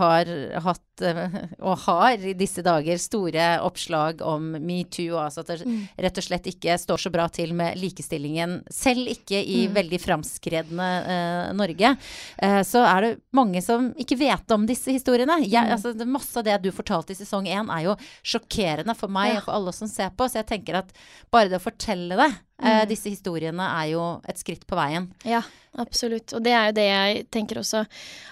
har 0.02 0.32
hatt 0.66 0.86
Eh, 1.02 1.28
og 1.68 1.78
har 1.86 2.26
i 2.26 2.34
disse 2.38 2.64
dager, 2.66 3.00
store 3.02 3.48
oppslag 3.66 4.22
om 4.26 4.52
metoo, 4.62 5.18
altså 5.20 5.44
at 5.44 5.52
det 5.52 5.68
mm. 5.68 5.80
rett 6.06 6.20
og 6.22 6.26
slett 6.26 6.50
ikke 6.52 6.78
står 6.80 7.06
så 7.06 7.12
bra 7.14 7.28
til 7.34 7.54
med 7.58 7.80
likestillingen, 7.80 8.60
selv 8.72 9.10
ikke 9.12 9.42
i 9.42 9.66
mm. 9.68 9.76
veldig 9.78 10.02
framskredne 10.02 10.90
eh, 11.02 11.52
Norge, 11.58 11.94
eh, 12.38 12.60
så 12.68 12.84
er 12.88 13.06
det 13.08 13.12
mange 13.38 13.64
som 13.66 13.92
ikke 14.00 14.20
vet 14.22 14.56
om 14.56 14.68
disse 14.70 14.94
historiene. 14.94 15.40
Jeg, 15.46 15.66
mm. 15.68 15.74
altså, 15.78 16.10
masse 16.10 16.38
av 16.40 16.48
det 16.48 16.60
du 16.66 16.72
fortalte 16.76 17.16
i 17.16 17.20
sesong 17.20 17.50
én, 17.50 17.72
er 17.72 17.88
jo 17.90 17.98
sjokkerende 18.22 18.96
for 18.98 19.12
meg 19.12 19.34
ja. 19.34 19.40
og 19.40 19.48
for 19.48 19.58
alle 19.58 19.76
som 19.76 19.90
ser 19.92 20.12
på, 20.16 20.28
så 20.30 20.42
jeg 20.42 20.50
tenker 20.52 20.82
at 20.82 20.94
bare 21.34 21.41
det 21.50 21.58
å 21.60 21.64
fortelle 21.72 22.16
det 22.18 22.32
Eh, 22.62 22.84
Mm. 22.84 22.90
disse 22.90 23.10
historiene 23.10 23.64
er 23.82 23.88
jo 23.90 24.22
et 24.30 24.38
skritt 24.38 24.68
på 24.68 24.76
veien. 24.78 25.08
Ja, 25.26 25.42
absolutt. 25.82 26.32
Og 26.38 26.44
det 26.44 26.52
er 26.54 26.68
jo 26.68 26.74
det 26.78 26.84
jeg 26.86 27.24
tenker 27.32 27.58
også. 27.58 27.88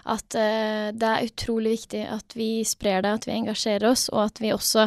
At 0.05 0.35
uh, 0.37 0.91
det 0.93 1.01
er 1.01 1.25
utrolig 1.25 1.71
viktig 1.79 2.03
at 2.13 2.35
vi 2.37 2.61
sprer 2.63 3.01
det, 3.01 3.09
at 3.09 3.25
vi 3.25 3.31
engasjerer 3.33 3.89
oss, 3.89 4.07
og 4.13 4.27
at 4.27 4.37
vi 4.39 4.51
også 4.53 4.83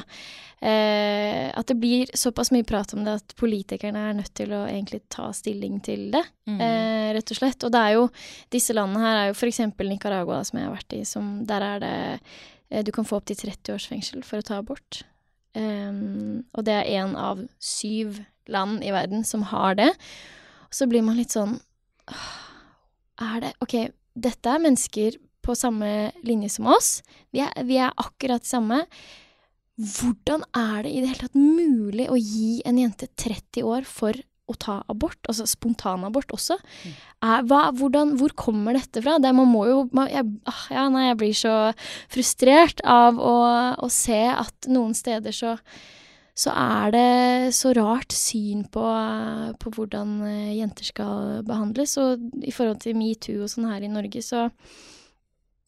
eh, 0.63 1.51
At 1.59 1.67
det 1.67 1.75
blir 1.81 2.07
såpass 2.15 2.53
mye 2.55 2.63
prat 2.63 2.95
om 2.95 3.03
det 3.05 3.17
at 3.19 3.35
politikerne 3.35 3.99
er 4.11 4.15
nødt 4.21 4.31
til 4.39 4.53
å 4.55 4.63
egentlig 4.69 5.03
ta 5.11 5.33
stilling 5.35 5.81
til 5.83 6.11
det, 6.13 6.23
Mm. 6.47 6.61
eh, 6.61 7.13
rett 7.15 7.31
og 7.31 7.37
slett. 7.37 7.65
Og 7.65 7.73
det 7.73 7.81
er 7.81 7.93
jo 7.95 8.11
Disse 8.51 8.73
landene 8.75 9.01
her 9.03 9.17
er 9.17 9.27
jo 9.33 9.35
f.eks. 9.35 9.59
Nicaragua, 9.79 10.45
som 10.45 10.59
jeg 10.61 10.69
har 10.69 10.77
vært 10.77 11.01
i, 11.01 11.05
som 11.05 11.45
Der 11.47 11.61
er 11.63 11.79
det 11.81 12.21
eh, 12.71 12.83
Du 12.83 12.93
kan 12.93 13.05
få 13.05 13.17
opptil 13.21 13.37
30 13.37 13.75
års 13.75 13.87
fengsel 13.89 14.23
for 14.23 14.39
å 14.39 14.43
ta 14.43 14.59
abort. 14.59 15.03
Um, 15.53 16.45
og 16.57 16.65
det 16.65 16.79
er 16.79 17.03
én 17.03 17.17
av 17.19 17.43
syv 17.61 18.23
land 18.49 18.81
i 18.85 18.93
verden 18.95 19.25
som 19.25 19.45
har 19.51 19.77
det. 19.79 19.91
Så 20.73 20.89
blir 20.89 21.05
man 21.05 21.19
litt 21.19 21.35
sånn 21.35 21.59
er 23.23 23.43
det 23.45 23.53
Ok, 23.63 23.77
dette 24.15 24.51
er 24.51 24.63
mennesker 24.63 25.19
på 25.43 25.55
samme 25.59 26.13
linje 26.27 26.53
som 26.57 26.71
oss. 26.71 27.01
Vi 27.35 27.43
er, 27.45 27.53
vi 27.67 27.79
er 27.83 27.95
akkurat 27.99 28.47
samme. 28.47 28.85
Hvordan 29.77 30.45
er 30.55 30.85
det 30.85 30.93
i 30.93 31.01
det 31.03 31.11
hele 31.11 31.25
tatt 31.25 31.39
mulig 31.39 32.07
å 32.13 32.19
gi 32.19 32.61
en 32.69 32.79
jente 32.79 33.09
30 33.19 33.67
år 33.67 33.89
for 33.89 34.19
å 34.53 34.59
ta 34.61 34.77
abort? 34.93 35.19
Altså 35.29 35.47
spontanabort 35.51 36.33
også. 36.37 36.59
Er, 37.23 37.43
hva, 37.49 37.65
hvordan, 37.79 38.17
hvor 38.21 38.35
kommer 38.39 38.79
dette 38.79 39.03
fra? 39.05 39.19
Det, 39.23 39.33
man 39.35 39.51
må 39.51 39.67
jo 39.71 39.81
man, 39.93 40.11
jeg, 40.13 40.29
ah, 40.51 40.63
ja, 40.75 40.87
nei, 40.93 41.09
jeg 41.09 41.19
blir 41.25 41.35
så 41.41 41.57
frustrert 42.13 42.85
av 42.85 43.19
å, 43.19 43.35
å 43.83 43.91
se 43.93 44.23
at 44.31 44.71
noen 44.71 44.95
steder 44.99 45.35
så 45.37 45.57
så 46.33 46.49
er 46.57 46.93
det 46.95 47.53
så 47.53 47.75
rart 47.77 48.15
syn 48.17 48.63
på, 48.73 48.83
på 49.61 49.73
hvordan 49.77 50.15
eh, 50.25 50.55
jenter 50.57 50.89
skal 50.89 51.43
behandles. 51.45 51.93
Og 52.01 52.23
i 52.41 52.55
forhold 52.55 52.81
til 52.81 52.97
metoo 52.97 53.43
og 53.45 53.53
sånn 53.53 53.69
her 53.69 53.85
i 53.85 53.91
Norge, 53.93 54.23
så, 54.25 54.47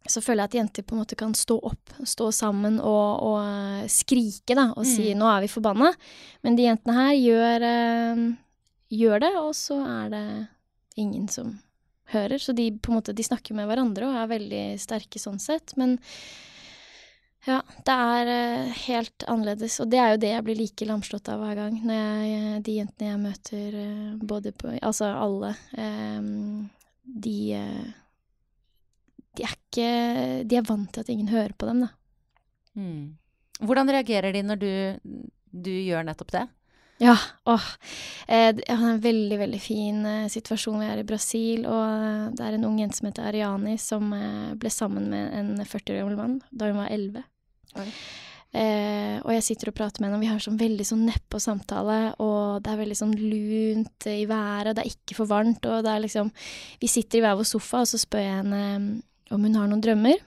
så 0.09 0.23
føler 0.25 0.47
jeg 0.47 0.53
at 0.53 0.57
jenter 0.63 0.87
på 0.89 0.97
en 0.97 1.03
måte 1.03 1.19
kan 1.21 1.37
stå 1.37 1.59
opp, 1.69 1.93
stå 2.09 2.31
sammen 2.33 2.79
og, 2.81 3.27
og 3.29 3.91
skrike, 3.93 4.57
da, 4.57 4.71
og 4.73 4.89
si 4.89 5.13
Mm. 5.13 5.21
'nå 5.21 5.29
er 5.35 5.45
vi 5.45 5.53
forbanna'. 5.53 5.93
Men 6.43 6.57
de 6.57 6.65
jentene 6.71 6.97
her 6.97 7.13
gjør, 7.13 7.69
eh, 7.69 8.25
gjør 8.95 9.25
det, 9.27 9.33
og 9.41 9.53
så 9.59 9.79
er 9.83 10.11
det 10.15 10.27
ingen 11.01 11.29
som 11.29 11.57
hører. 12.13 12.39
Så 12.39 12.55
de 12.57 12.71
måte, 12.89 13.15
de 13.17 13.27
snakker 13.27 13.57
med 13.57 13.69
hverandre 13.69 14.09
og 14.09 14.19
er 14.19 14.33
veldig 14.35 14.65
sterke 14.83 15.21
sånn 15.23 15.41
sett. 15.43 15.75
Men 15.81 15.97
ja, 17.45 17.59
det 17.85 17.95
er 17.95 18.31
eh, 18.33 18.77
helt 18.87 19.27
annerledes, 19.29 19.77
og 19.83 19.91
det 19.93 20.01
er 20.01 20.15
jo 20.15 20.21
det 20.23 20.31
jeg 20.33 20.45
blir 20.47 20.61
like 20.63 20.89
lamslått 20.89 21.29
av 21.33 21.43
hver 21.43 21.59
gang. 21.61 21.77
Når 21.85 21.99
jeg, 21.99 22.39
eh, 22.39 22.61
de 22.65 22.77
jentene 22.79 23.11
jeg 23.11 23.23
møter, 23.25 23.77
eh, 23.83 24.15
både 24.33 24.55
på 24.57 24.73
Altså 24.81 25.11
alle. 25.13 25.53
de 27.05 27.39
De 29.35 29.43
er 29.43 29.53
ikke 29.53 30.47
De 30.47 30.57
er 30.57 30.67
vant 30.67 30.91
til 30.93 31.01
at 31.01 31.09
ingen 31.11 31.29
hører 31.29 31.53
på 31.53 31.67
dem, 31.67 31.85
da. 31.85 31.89
Mm. 32.75 33.17
Hvordan 33.61 33.91
reagerer 33.93 34.33
de 34.33 34.43
når 34.43 34.59
du, 34.59 34.73
du 35.53 35.71
gjør 35.71 36.07
nettopp 36.07 36.33
det? 36.33 36.49
Ja, 37.03 37.17
åh. 37.51 37.65
Eh, 38.29 38.51
det 38.55 38.67
er 38.71 38.79
en 38.79 39.01
veldig, 39.03 39.39
veldig 39.41 39.61
fin 39.63 40.05
eh, 40.07 40.27
situasjon. 40.31 40.79
Vi 40.81 40.91
er 40.93 41.01
i 41.03 41.07
Brasil, 41.07 41.65
og 41.67 41.83
eh, 41.83 42.29
det 42.39 42.45
er 42.47 42.59
en 42.59 42.67
ung 42.69 42.77
jente 42.79 43.01
som 43.01 43.09
heter 43.11 43.27
Ariani, 43.29 43.75
som 43.83 44.13
eh, 44.15 44.53
ble 44.61 44.71
sammen 44.71 45.09
med 45.11 45.33
en 45.41 45.57
40 45.59 45.97
år 45.97 46.05
gammel 46.05 46.21
mann 46.21 46.37
da 46.51 46.71
hun 46.71 46.79
var 46.79 46.93
11. 46.95 47.25
Eh, 48.55 49.17
og 49.25 49.33
jeg 49.35 49.43
sitter 49.43 49.73
og 49.73 49.75
prater 49.75 49.99
med 49.99 50.09
henne, 50.13 50.21
og 50.21 50.23
vi 50.23 50.31
har 50.31 50.43
sånn 50.43 50.61
veldig 50.61 50.85
sånn 50.87 51.03
nedpå 51.09 51.41
samtale, 51.43 51.99
og 52.23 52.63
det 52.63 52.71
er 52.71 52.79
veldig 52.85 52.99
sånn 53.01 53.17
lunt 53.19 54.07
i 54.07 54.21
været, 54.31 54.77
det 54.77 54.85
er 54.85 54.93
ikke 54.93 55.17
for 55.19 55.31
varmt, 55.33 55.67
og 55.67 55.83
det 55.83 55.91
er 55.91 56.05
liksom 56.05 56.31
Vi 56.79 56.91
sitter 56.91 57.19
i 57.19 57.25
hver 57.25 57.35
vår 57.41 57.49
sofa, 57.51 57.83
og 57.83 57.91
så 57.91 57.99
spør 57.99 58.23
jeg 58.23 58.39
henne 58.39 58.63
mm, 58.79 58.87
om 59.35 59.49
hun 59.49 59.59
har 59.59 59.67
noen 59.73 59.83
drømmer. 59.83 60.23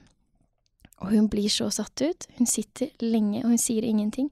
Og 0.98 1.12
hun 1.12 1.28
blir 1.30 1.50
så 1.52 1.68
satt 1.70 2.02
ut. 2.02 2.26
Hun 2.38 2.48
sitter 2.50 2.90
lenge, 3.04 3.44
og 3.44 3.52
hun 3.52 3.60
sier 3.60 3.86
ingenting. 3.86 4.30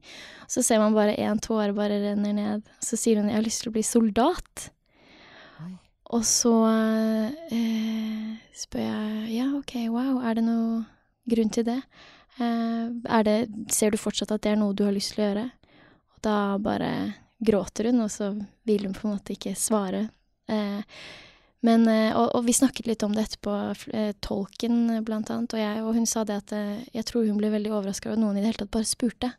Så 0.50 0.64
ser 0.66 0.80
man 0.82 0.96
bare 0.96 1.14
én 1.14 1.38
tåre 1.42 1.74
bare 1.76 2.00
renner 2.02 2.34
ned. 2.34 2.66
Så 2.82 2.98
sier 2.98 3.20
hun 3.20 3.28
'jeg 3.28 3.36
har 3.36 3.46
lyst 3.46 3.62
til 3.62 3.70
å 3.70 3.76
bli 3.76 3.82
soldat'. 3.82 4.70
Oi. 5.62 5.78
Og 6.10 6.22
så 6.22 6.54
eh, 7.50 8.36
spør 8.54 8.80
jeg 8.82 9.30
'ja, 9.30 9.46
ok, 9.54 9.74
wow, 9.90 10.22
er 10.22 10.34
det 10.34 10.44
noe 10.44 10.84
grunn 11.28 11.50
til 11.50 11.64
det'? 11.64 11.82
Eh, 12.38 13.22
det, 13.22 13.48
ser 13.72 13.90
du 13.90 13.96
fortsatt 13.96 14.32
at 14.32 14.42
det 14.42 14.52
er 14.52 14.56
noe 14.56 14.74
du 14.74 14.84
har 14.84 14.92
lyst 14.92 15.14
til 15.14 15.24
å 15.24 15.28
gjøre? 15.28 15.50
Og 16.16 16.22
da 16.22 16.58
bare 16.58 17.14
gråter 17.38 17.90
hun, 17.90 18.00
og 18.00 18.10
så 18.10 18.32
vil 18.64 18.84
hun 18.84 18.94
på 18.96 19.06
en 19.06 19.14
måte 19.14 19.36
ikke 19.36 19.54
svare. 19.54 20.08
Eh, 20.48 20.82
men, 21.64 21.86
eh, 21.88 22.12
og, 22.16 22.28
og 22.36 22.44
vi 22.46 22.54
snakket 22.56 22.86
litt 22.90 23.04
om 23.06 23.14
det 23.16 23.24
etterpå, 23.26 23.54
eh, 23.96 24.12
tolken 24.24 25.00
blant 25.06 25.30
annet, 25.32 25.56
og 25.56 25.62
jeg, 25.62 25.82
og 25.82 25.96
hun 25.96 26.06
sa 26.08 26.24
det 26.28 26.36
at 26.42 26.52
eh, 26.56 26.84
jeg 26.94 27.08
tror 27.08 27.26
hun 27.26 27.40
ble 27.40 27.50
veldig 27.54 27.72
overraska 27.72 28.10
over 28.10 28.18
at 28.18 28.24
noen 28.24 28.36
i 28.36 28.44
det 28.44 28.50
hele 28.50 28.62
tatt 28.64 28.74
bare 28.76 28.88
spurte 28.88 29.32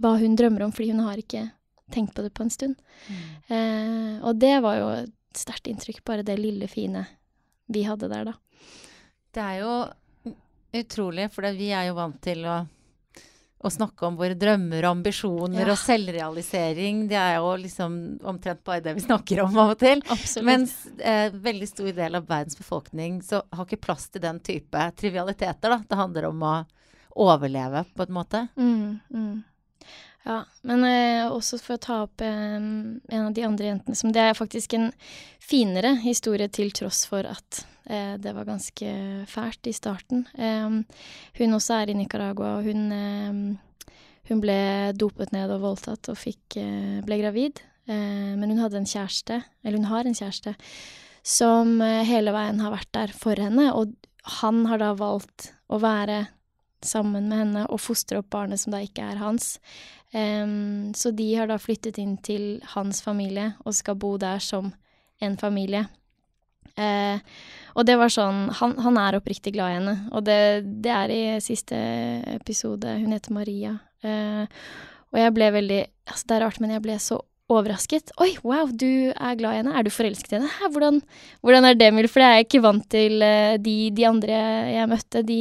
hva 0.00 0.16
hun 0.20 0.36
drømmer 0.36 0.66
om, 0.66 0.74
fordi 0.74 0.90
hun 0.94 1.04
har 1.06 1.20
ikke 1.20 1.46
tenkt 1.94 2.14
på 2.16 2.24
det 2.24 2.32
på 2.34 2.44
en 2.46 2.52
stund. 2.52 2.76
Eh, 3.50 4.18
og 4.22 4.38
det 4.40 4.56
var 4.64 4.78
jo 4.78 4.90
et 4.98 5.38
sterkt 5.38 5.70
inntrykk, 5.70 6.02
bare 6.06 6.26
det 6.26 6.38
lille 6.40 6.68
fine 6.70 7.04
vi 7.70 7.84
hadde 7.86 8.10
der, 8.10 8.32
da. 8.32 8.34
Det 9.30 9.42
er 9.44 9.60
jo 9.62 9.74
utrolig, 10.80 11.28
for 11.34 11.46
vi 11.54 11.70
er 11.74 11.88
jo 11.90 11.96
vant 11.98 12.18
til 12.24 12.42
å, 12.46 12.60
å 13.60 13.68
snakke 13.70 14.06
om 14.08 14.16
våre 14.16 14.34
drømmer 14.40 14.84
og 14.86 14.90
ambisjoner 14.96 15.66
Ja. 15.66 15.72
og 15.74 15.78
selvrealisering. 15.78 17.02
Det 17.10 17.18
er 17.20 17.34
jo 17.36 17.50
liksom 17.60 18.18
omtrent 18.24 18.62
bare 18.64 18.80
det 18.80 18.94
vi 18.96 19.00
snakker 19.04 19.42
om 19.44 19.58
av 19.58 19.74
og 19.74 19.78
til. 19.82 20.00
Absolutt. 20.08 20.46
Mens 20.48 20.72
eh, 20.98 21.28
veldig 21.30 21.68
stor 21.68 21.92
del 21.92 22.14
av 22.16 22.26
verdens 22.26 22.56
befolkning 22.56 23.20
så 23.22 23.42
har 23.52 23.66
ikke 23.68 23.80
plass 23.84 24.08
til 24.08 24.22
den 24.24 24.40
type 24.40 24.86
trivialiteter. 24.96 25.76
Da. 25.76 25.82
Det 25.88 26.00
handler 26.00 26.30
om 26.30 26.42
å 26.42 26.54
overleve, 27.20 27.84
på 27.96 28.06
en 28.06 28.14
måte. 28.16 28.46
Mm, 28.56 29.00
mm. 29.12 29.42
Ja, 30.22 30.42
men 30.68 30.84
eh, 30.84 31.24
også 31.32 31.56
for 31.62 31.78
å 31.78 31.80
ta 31.80 31.98
opp 32.04 32.20
eh, 32.20 32.56
en 32.60 33.24
av 33.24 33.32
de 33.36 33.44
andre 33.46 33.70
jentene 33.70 33.96
som 33.96 34.12
Det 34.12 34.20
er 34.20 34.36
faktisk 34.36 34.74
en 34.76 34.90
finere 35.40 35.94
historie 36.02 36.48
til 36.52 36.72
tross 36.76 37.06
for 37.08 37.24
at 37.24 37.62
eh, 37.88 38.14
det 38.20 38.34
var 38.36 38.48
ganske 38.48 38.92
fælt 39.30 39.70
i 39.70 39.74
starten. 39.76 40.26
Eh, 40.36 40.76
hun 41.40 41.56
også 41.56 41.80
er 41.80 41.92
i 41.92 41.96
Nicaragua, 41.96 42.58
og 42.58 42.68
hun, 42.68 42.84
eh, 42.92 43.96
hun 44.28 44.42
ble 44.44 44.60
dopet 45.00 45.32
ned 45.32 45.52
og 45.56 45.64
voldtatt 45.64 46.12
og 46.12 46.20
fikk, 46.20 46.60
eh, 46.60 47.00
ble 47.06 47.22
gravid. 47.24 47.64
Men 47.90 48.52
hun 48.52 48.60
hadde 48.60 48.76
en 48.78 48.86
kjæreste, 48.86 49.40
eller 49.64 49.80
hun 49.80 49.88
har 49.88 50.06
en 50.06 50.14
kjæreste, 50.14 50.52
som 51.26 51.80
hele 52.06 52.30
veien 52.30 52.60
har 52.62 52.70
vært 52.70 52.90
der 52.94 53.14
for 53.16 53.40
henne, 53.40 53.64
og 53.74 53.96
han 54.38 54.60
har 54.70 54.78
da 54.78 54.92
valgt 54.94 55.48
å 55.66 55.80
være 55.82 56.20
sammen 56.86 57.28
med 57.30 57.42
henne 57.42 57.64
og 57.68 57.80
fostre 57.82 58.20
opp 58.20 58.30
barnet 58.32 58.62
som 58.62 58.74
da 58.74 58.82
ikke 58.84 59.04
er 59.12 59.20
hans. 59.20 59.56
Um, 60.14 60.90
så 60.96 61.12
de 61.14 61.28
har 61.36 61.50
da 61.50 61.58
flyttet 61.60 62.00
inn 62.02 62.16
til 62.26 62.58
hans 62.72 63.02
familie 63.04 63.52
og 63.62 63.76
skal 63.78 63.98
bo 64.00 64.16
der 64.18 64.42
som 64.42 64.72
en 65.22 65.36
familie. 65.38 65.84
Uh, 66.80 67.20
og 67.76 67.86
det 67.86 67.96
var 68.00 68.12
sånn 68.12 68.48
han, 68.60 68.76
han 68.80 68.98
er 68.98 69.18
oppriktig 69.18 69.52
glad 69.54 69.72
i 69.72 69.78
henne, 69.78 69.96
og 70.14 70.24
det, 70.26 70.40
det 70.82 70.92
er 70.94 71.12
i 71.14 71.22
siste 71.44 71.78
episode. 72.34 72.98
Hun 73.02 73.14
heter 73.14 73.36
Maria. 73.36 73.76
Uh, 74.04 74.46
og 75.10 75.18
jeg 75.18 75.34
ble 75.36 75.50
veldig 75.58 75.80
Altså, 76.10 76.26
det 76.26 76.34
er 76.34 76.42
rart, 76.42 76.56
men 76.58 76.72
jeg 76.74 76.82
ble 76.82 76.94
så 76.98 77.20
overrasket. 77.50 78.10
Oi, 78.22 78.32
wow, 78.46 78.66
du 78.66 79.12
er 79.12 79.36
glad 79.38 79.54
i 79.54 79.60
henne. 79.60 79.74
Er 79.78 79.86
du 79.86 79.92
forelsket 79.94 80.32
i 80.32 80.38
henne? 80.40 80.70
Hvordan, 80.74 81.00
hvordan 81.42 81.68
er 81.68 81.76
det 81.78 81.86
Emil? 81.90 82.08
For 82.10 82.22
det 82.22 82.26
er 82.26 82.36
jeg 82.38 82.46
ikke 82.48 82.62
vant 82.64 82.86
til 82.90 83.22
eh, 83.26 83.54
de, 83.62 83.76
de 83.94 84.06
andre 84.08 84.40
jeg 84.74 84.90
møtte. 84.90 85.22
De 85.26 85.38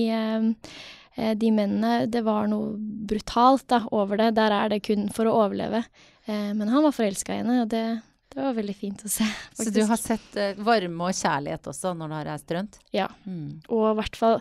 de 1.40 1.50
mennene, 1.52 2.06
det 2.12 2.22
var 2.24 2.48
noe 2.52 2.76
brutalt 3.10 3.66
da, 3.72 3.82
over 3.96 4.20
det. 4.22 4.32
Der 4.38 4.54
er 4.56 4.72
det 4.72 4.84
kun 4.86 5.10
for 5.14 5.30
å 5.30 5.36
overleve. 5.44 5.84
Eh, 6.30 6.54
men 6.54 6.68
han 6.68 6.84
var 6.84 6.96
forelska 6.96 7.34
i 7.34 7.42
henne, 7.42 7.64
og 7.64 7.70
det, 7.72 7.84
det 8.30 8.42
var 8.42 8.58
veldig 8.58 8.76
fint 8.78 9.06
å 9.06 9.12
se. 9.12 9.26
Så 9.58 9.70
du 9.74 9.82
har 9.90 10.00
sett 10.00 10.36
eh, 10.38 10.58
varme 10.62 11.10
og 11.10 11.18
kjærlighet 11.18 11.72
også 11.72 11.96
når 11.98 12.12
du 12.12 12.18
har 12.18 12.30
reist 12.30 12.54
rundt? 12.56 12.80
Ja. 12.96 13.08
Mm. 13.26 13.62
Og 13.68 13.86
i 13.92 13.96
hvert 14.02 14.20
fall 14.20 14.40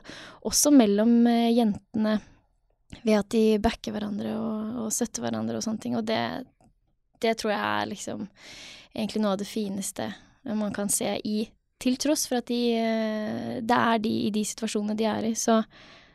også 0.48 0.72
mellom 0.74 1.20
eh, 1.30 1.48
jentene, 1.56 2.18
ved 3.02 3.18
at 3.18 3.28
de 3.32 3.44
backer 3.60 3.92
hverandre 3.92 4.32
og, 4.40 4.76
og 4.84 4.92
støtter 4.96 5.24
hverandre 5.24 5.58
og 5.58 5.64
sånne 5.64 5.82
ting. 5.82 5.96
Og 5.98 6.06
det, 6.08 6.22
det 7.20 7.34
tror 7.40 7.52
jeg 7.52 7.60
er 7.60 7.90
liksom 7.90 8.26
egentlig 8.94 9.22
noe 9.22 9.34
av 9.36 9.42
det 9.42 9.48
fineste 9.48 10.08
man 10.56 10.72
kan 10.72 10.88
se 10.88 11.10
i 11.28 11.42
Til 11.78 11.98
tross 12.00 12.24
for 12.26 12.40
at 12.40 12.48
de 12.48 12.60
eh, 12.78 13.58
Det 13.60 13.76
er 13.76 14.00
de 14.00 14.12
i 14.26 14.30
de 14.32 14.44
situasjonene 14.48 14.96
de 14.96 15.06
er 15.08 15.26
i, 15.28 15.34
så, 15.36 15.60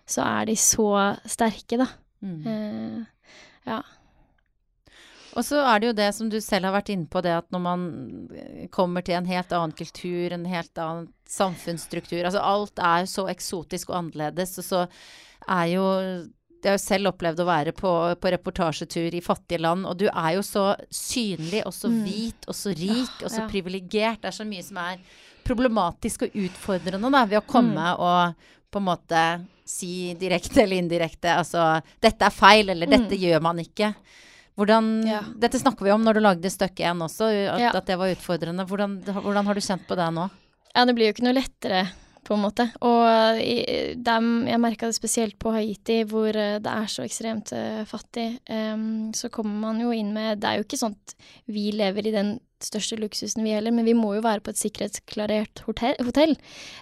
så 0.10 0.22
er 0.26 0.46
de 0.50 0.56
så 0.60 0.88
sterke, 1.30 1.78
da. 1.80 1.88
Mm. 2.24 2.40
Uh, 2.48 3.36
ja. 3.68 3.82
Og 5.34 5.42
så 5.48 5.64
er 5.66 5.80
det 5.82 5.88
jo 5.88 5.96
det 5.98 6.10
som 6.14 6.28
du 6.30 6.38
selv 6.46 6.68
har 6.70 6.76
vært 6.76 6.92
inne 6.94 7.10
på, 7.10 7.22
det 7.26 7.32
at 7.40 7.48
når 7.54 7.62
man 7.64 7.86
kommer 8.76 9.02
til 9.02 9.16
en 9.18 9.26
helt 9.26 9.50
annen 9.56 9.74
kultur, 9.74 10.36
en 10.36 10.46
helt 10.46 10.78
annen 10.78 11.08
samfunnsstruktur 11.34 12.22
Altså 12.22 12.44
alt 12.44 12.78
er 12.78 13.08
så 13.10 13.26
eksotisk 13.32 13.90
og 13.90 13.98
annerledes, 14.04 14.54
og 14.62 14.68
så 14.68 14.84
er 15.50 15.66
jo 15.74 15.88
jeg 16.64 16.70
har 16.72 16.78
jo 16.78 16.84
selv 16.86 17.10
opplevd 17.10 17.42
å 17.44 17.46
være 17.50 17.72
på, 17.76 17.90
på 18.24 18.30
reportasjetur 18.32 19.18
i 19.18 19.20
fattige 19.26 19.60
land, 19.60 19.84
og 19.90 19.98
du 20.00 20.06
er 20.08 20.38
jo 20.38 20.44
så 20.48 20.70
synlig 20.88 21.66
og 21.68 21.74
så 21.76 21.90
Mm. 21.92 21.98
hvit 22.06 22.46
og 22.48 22.56
så 22.56 22.72
rik 22.72 23.18
og 23.20 23.28
så 23.34 23.42
ja. 23.42 23.48
privilegert. 23.52 24.22
Det 24.22 24.30
er 24.30 24.38
så 24.38 24.46
mye 24.48 24.64
som 24.64 24.78
er 24.80 25.02
problematisk 25.44 26.24
og 26.24 26.38
utfordrende 26.40 27.12
da, 27.12 27.26
ved 27.26 27.42
å 27.42 27.48
komme 27.50 27.84
Mm. 27.84 28.00
og 28.00 28.36
på 28.74 28.82
en 28.82 28.88
måte 28.90 29.24
si 29.70 30.12
direkte 30.20 30.64
eller 30.66 30.82
indirekte 30.82 31.32
altså 31.38 31.82
'dette 32.02 32.26
er 32.28 32.34
feil', 32.36 32.70
eller 32.74 32.88
'dette 32.90 33.16
Mm. 33.16 33.22
gjør 33.24 33.42
man 33.42 33.58
ikke'. 33.64 33.94
Hvordan, 34.58 35.08
Ja. 35.08 35.22
Dette 35.40 35.58
snakker 35.58 35.84
vi 35.86 35.92
om 35.92 36.04
når 36.04 36.14
du 36.14 36.20
lagde 36.20 36.50
stykket 36.52 36.86
1 36.92 37.02
også, 37.02 37.26
at, 37.54 37.60
Ja. 37.60 37.72
at 37.74 37.86
det 37.86 37.98
var 37.98 38.12
utfordrende. 38.14 38.68
Hvordan, 38.68 39.02
hvordan 39.04 39.46
har 39.46 39.54
du 39.56 39.62
kjent 39.62 39.88
på 39.88 39.96
det 39.96 40.14
nå? 40.14 40.30
Ja, 40.76 40.86
det 40.86 40.96
blir 40.96 41.08
jo 41.08 41.14
ikke 41.14 41.24
noe 41.26 41.34
lettere, 41.42 41.88
på 42.24 42.36
en 42.36 42.44
måte. 42.44 42.72
Og 42.82 43.04
er, 43.42 43.96
jeg 43.96 44.60
merka 44.62 44.88
det 44.88 44.96
spesielt 44.96 45.38
på 45.40 45.52
Haiti, 45.52 46.04
hvor 46.06 46.30
eh, 46.30 46.60
det 46.60 46.72
er 46.72 46.86
så 46.88 47.04
ekstremt 47.04 47.52
eh, 47.52 47.84
fattig. 47.86 48.40
Um, 48.50 49.12
så 49.12 49.30
kommer 49.30 49.60
man 49.60 49.82
jo 49.82 49.92
inn 49.92 50.14
med 50.14 50.40
Det 50.40 50.50
er 50.50 50.58
jo 50.58 50.64
ikke 50.64 50.80
sånn 50.80 50.96
at 50.96 51.16
vi 51.48 51.72
lever 51.72 52.08
i 52.08 52.12
den 52.12 52.40
største 52.68 52.98
luksusen, 53.02 53.44
vi 53.46 53.56
heller, 53.56 53.74
men 53.76 53.88
vi 53.88 53.96
må 53.98 54.14
jo 54.18 54.24
være 54.26 54.44
på 54.44 54.54
et 54.54 54.62
sikkerhetsklarert 54.62 55.64
hotell. 55.68 56.36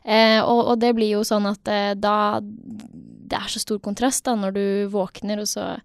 Eh, 0.03 0.39
og, 0.41 0.61
og 0.73 0.81
det 0.81 0.93
blir 0.97 1.13
jo 1.13 1.23
sånn 1.27 1.49
at 1.49 1.71
eh, 1.71 1.93
da 1.99 2.39
Det 2.41 3.39
er 3.39 3.51
så 3.51 3.61
stor 3.63 3.79
kontrast 3.79 4.25
da, 4.27 4.35
når 4.35 4.55
du 4.57 4.65
våkner, 4.91 5.39
og 5.39 5.47
så 5.47 5.77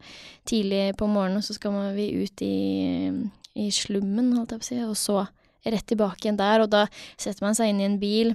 tidlig 0.49 0.97
på 0.99 1.07
morgenen, 1.07 1.45
så 1.47 1.55
skal 1.55 1.95
vi 1.95 2.09
ut 2.25 2.43
i, 2.43 3.13
i 3.55 3.71
slummen, 3.71 4.33
holdt 4.35 4.57
jeg 4.57 4.63
på 4.63 4.67
å 4.67 4.71
si, 4.71 4.81
og 4.83 4.97
så 4.99 5.21
rett 5.67 5.87
tilbake 5.87 6.27
igjen 6.27 6.39
der, 6.39 6.63
og 6.63 6.73
da 6.75 6.87
setter 7.19 7.47
man 7.47 7.57
seg 7.59 7.73
inn 7.73 7.83
i 7.83 7.89
en 7.89 8.01
bil. 8.03 8.35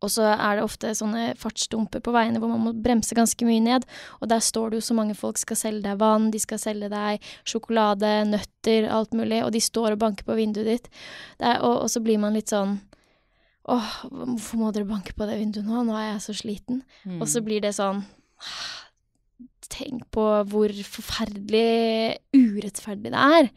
Og 0.00 0.12
så 0.12 0.24
er 0.32 0.56
det 0.56 0.64
ofte 0.64 0.92
sånne 0.96 1.34
fartsdumper 1.40 2.00
på 2.04 2.12
veiene 2.14 2.40
hvor 2.40 2.48
man 2.52 2.62
må 2.64 2.72
bremse 2.72 3.16
ganske 3.16 3.46
mye 3.46 3.60
ned. 3.64 3.86
Og 4.20 4.30
der 4.32 4.42
står 4.44 4.72
det 4.72 4.80
jo 4.80 4.86
så 4.88 4.96
mange 4.96 5.16
folk 5.18 5.40
skal 5.40 5.58
selge 5.60 5.84
deg 5.84 5.98
vann, 6.00 6.30
de 6.32 6.40
skal 6.40 6.60
selge 6.62 6.88
deg 6.92 7.26
sjokolade, 7.48 8.12
nøtter, 8.30 8.88
alt 8.88 9.16
mulig. 9.16 9.42
Og 9.44 9.52
de 9.56 9.60
står 9.64 9.94
og 9.94 10.02
banker 10.04 10.28
på 10.28 10.38
vinduet 10.38 10.70
ditt. 10.70 10.88
Det 11.40 11.50
er, 11.52 11.60
og, 11.60 11.82
og 11.84 11.92
så 11.92 12.02
blir 12.04 12.20
man 12.22 12.38
litt 12.38 12.52
sånn 12.52 12.78
Åh, 13.70 13.90
hvorfor 14.08 14.56
må 14.56 14.70
dere 14.72 14.88
banke 14.88 15.12
på 15.14 15.26
det 15.28 15.36
vinduet 15.36 15.66
nå? 15.68 15.82
Nå 15.84 15.92
er 15.94 16.06
jeg 16.14 16.22
så 16.24 16.34
sliten. 16.34 16.80
Og 17.20 17.28
så 17.28 17.42
blir 17.44 17.60
det 17.62 17.74
sånn 17.76 18.00
Tenk 19.70 20.08
på 20.10 20.24
hvor 20.50 20.72
forferdelig 20.82 22.16
urettferdig 22.34 23.12
det 23.12 23.20
er 23.36 23.50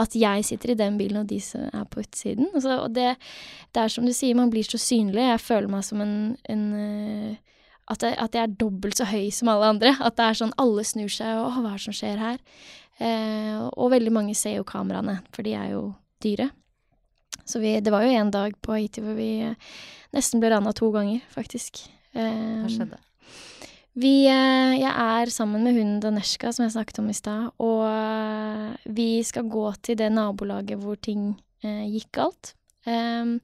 at 0.00 0.14
jeg 0.18 0.44
sitter 0.44 0.72
i 0.72 0.78
den 0.78 0.98
bilen 0.98 1.20
og 1.22 1.28
de 1.30 1.38
som 1.42 1.68
er 1.68 1.84
på 1.90 2.02
utsiden. 2.02 2.48
Altså, 2.54 2.80
og 2.82 2.94
det, 2.96 3.14
det 3.74 3.82
er 3.82 3.92
som 3.92 4.06
du 4.06 4.12
sier, 4.16 4.34
man 4.38 4.50
blir 4.50 4.66
så 4.66 4.80
synlig. 4.80 5.22
Jeg 5.22 5.42
føler 5.42 5.70
meg 5.70 5.84
som 5.86 6.02
en, 6.02 6.14
en 6.50 6.64
eh, 6.74 7.36
at, 7.92 8.02
jeg, 8.02 8.16
at 8.18 8.34
jeg 8.34 8.42
er 8.42 8.56
dobbelt 8.58 8.98
så 8.98 9.06
høy 9.06 9.28
som 9.34 9.52
alle 9.52 9.70
andre. 9.76 9.94
At 10.00 10.16
det 10.18 10.26
er 10.26 10.40
sånn 10.40 10.56
alle 10.60 10.86
snur 10.88 11.12
seg 11.12 11.38
og 11.38 11.46
'Å, 11.46 11.60
hva 11.60 11.74
er 11.74 11.78
det 11.78 11.86
som 11.86 11.98
skjer 12.00 12.22
her?' 12.22 12.42
Eh, 13.02 13.58
og 13.74 13.90
veldig 13.90 14.12
mange 14.14 14.36
ser 14.38 14.60
jo 14.60 14.66
kameraene, 14.66 15.16
for 15.34 15.42
de 15.42 15.56
er 15.58 15.72
jo 15.72 15.80
dyre. 16.22 16.52
Så 17.42 17.58
vi, 17.58 17.80
det 17.82 17.90
var 17.90 18.04
jo 18.06 18.12
en 18.14 18.30
dag 18.30 18.54
på 18.62 18.76
Haiti 18.76 19.02
hvor 19.02 19.16
vi 19.18 19.42
eh, 19.48 19.56
nesten 20.14 20.38
ble 20.38 20.52
rana 20.54 20.72
to 20.72 20.92
ganger, 20.94 21.24
faktisk. 21.34 21.82
Eh, 22.14 22.62
Hva 22.62 22.70
skjedde? 22.70 23.00
Vi, 23.94 24.26
eh, 24.26 24.74
jeg 24.80 24.90
er 24.90 25.30
sammen 25.30 25.62
med 25.62 25.76
hunden 25.76 26.00
Daneshka, 26.02 26.52
som 26.52 26.64
jeg 26.64 26.74
snakket 26.74 26.98
om 27.02 27.10
i 27.10 27.16
stad, 27.16 27.50
og 27.62 27.84
eh, 27.86 28.90
vi 28.96 29.08
skal 29.26 29.46
gå 29.50 29.68
til 29.86 29.98
det 30.00 30.10
nabolaget 30.14 30.82
hvor 30.82 30.98
ting 30.98 31.32
eh, 31.62 31.86
gikk 31.92 32.10
galt. 32.18 32.54
Um, 32.84 33.38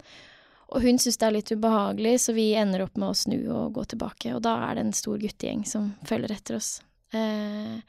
og 0.71 0.85
hun 0.85 0.99
syns 1.02 1.16
det 1.19 1.26
er 1.26 1.35
litt 1.38 1.50
ubehagelig, 1.54 2.16
så 2.26 2.35
vi 2.37 2.50
ender 2.59 2.85
opp 2.85 2.99
med 3.00 3.11
å 3.11 3.19
snu 3.19 3.38
og 3.49 3.76
gå 3.78 3.87
tilbake. 3.95 4.35
Og 4.37 4.42
da 4.45 4.59
er 4.66 4.76
det 4.76 4.85
en 4.85 4.95
stor 4.95 5.19
guttegjeng 5.23 5.64
som 5.66 5.92
følger 6.07 6.35
etter 6.35 6.59
oss. 6.61 6.76
Uh, 7.14 7.80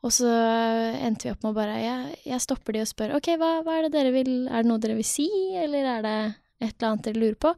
og 0.00 0.14
så 0.14 0.30
endte 0.30 1.28
vi 1.28 1.34
opp 1.34 1.42
med 1.44 1.52
å 1.52 1.58
bare 1.58 1.74
Jeg, 1.76 2.14
jeg 2.32 2.42
stopper 2.42 2.74
de 2.74 2.80
og 2.82 2.88
spør 2.88 3.12
OK, 3.18 3.28
hva, 3.38 3.50
hva 3.66 3.76
er 3.76 3.84
det 3.86 3.90
dere 3.94 4.10
vil 4.14 4.32
Er 4.48 4.64
det 4.64 4.70
noe 4.70 4.80
dere 4.82 4.96
vil 4.96 5.06
si, 5.06 5.28
eller 5.60 5.86
er 5.92 6.06
det 6.06 6.16
et 6.60 6.74
eller 6.74 6.90
annet 6.90 7.06
dere 7.08 7.20
lurer 7.22 7.38
på? 7.40 7.52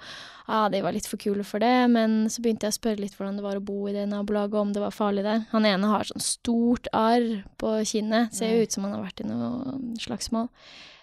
Ja, 0.47 0.65
de 0.73 0.83
var 0.85 0.95
litt 0.95 1.09
for 1.11 1.21
kule 1.23 1.45
for 1.47 1.63
det, 1.63 1.75
men 1.91 2.27
så 2.31 2.43
begynte 2.43 2.69
jeg 2.69 2.75
å 2.75 2.79
spørre 2.79 3.03
litt 3.03 3.17
hvordan 3.19 3.39
det 3.39 3.47
var 3.47 3.59
å 3.59 3.65
bo 3.65 3.79
i 3.91 3.95
det 3.97 4.07
nabolaget, 4.11 4.59
om 4.61 4.75
det 4.75 4.83
var 4.83 4.95
farlig 4.95 5.27
der. 5.27 5.47
Han 5.53 5.69
ene 5.69 5.91
har 5.91 6.09
sånn 6.09 6.23
stort 6.25 6.91
arr 6.97 7.43
på 7.63 7.77
kinnet, 7.89 8.35
ser 8.37 8.55
jo 8.55 8.67
ut 8.67 8.75
som 8.75 8.87
han 8.87 8.97
har 8.97 9.07
vært 9.07 9.25
i 9.25 9.29
noe 9.29 9.79
slagsmål. 10.03 10.51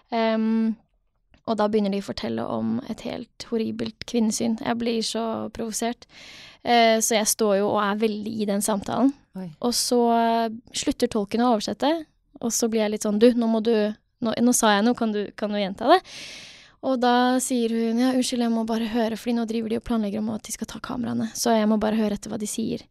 Um, 0.10 0.78
og 1.50 1.58
da 1.58 1.65
begynner 1.69 1.93
de 1.93 2.02
å 2.04 2.06
fortelle 2.06 2.45
om 2.45 2.78
et 2.91 3.02
helt 3.08 3.45
horribelt 3.50 4.06
kvinnesyn. 4.10 4.60
Jeg 4.62 4.78
blir 4.80 5.02
så 5.06 5.23
provosert. 5.54 6.06
Eh, 6.62 7.00
så 7.02 7.15
jeg 7.15 7.32
står 7.32 7.56
jo 7.62 7.71
og 7.71 7.80
er 7.82 8.02
veldig 8.04 8.34
i 8.43 8.47
den 8.50 8.62
samtalen. 8.62 9.12
Oi. 9.39 9.47
Og 9.65 9.73
så 9.78 10.02
slutter 10.76 11.10
tolken 11.10 11.41
å 11.41 11.56
oversette, 11.56 11.89
og 12.39 12.54
så 12.54 12.69
blir 12.69 12.84
jeg 12.84 12.93
litt 12.93 13.08
sånn 13.08 13.19
Du, 13.21 13.32
nå 13.36 13.50
må 13.52 13.60
du 13.63 13.73
Nå, 14.19 14.34
nå 14.43 14.52
sa 14.52 14.73
jeg 14.73 14.84
noe, 14.84 14.97
kan 15.00 15.13
du, 15.15 15.21
kan 15.39 15.54
du 15.54 15.56
gjenta 15.56 15.88
det? 15.88 16.02
Og 16.88 16.96
da 17.02 17.39
sier 17.44 17.74
hun 17.76 18.00
ja, 18.00 18.13
unnskyld, 18.15 18.46
jeg 18.46 18.54
må 18.54 18.63
bare 18.68 18.88
høre, 18.88 19.18
fordi 19.20 19.36
nå 19.36 19.44
driver 19.50 19.74
de 19.74 19.80
og 19.82 19.86
planlegger 19.88 20.22
om 20.22 20.32
at 20.32 20.46
de 20.48 20.56
skal 20.56 20.70
ta 20.70 20.80
kameraene, 20.84 21.28
så 21.36 21.52
jeg 21.58 21.68
må 21.68 21.80
bare 21.82 22.00
høre 22.00 22.15
etter 22.15 22.32
hva 22.32 22.39
de 22.39 22.48
sier. 22.48 22.86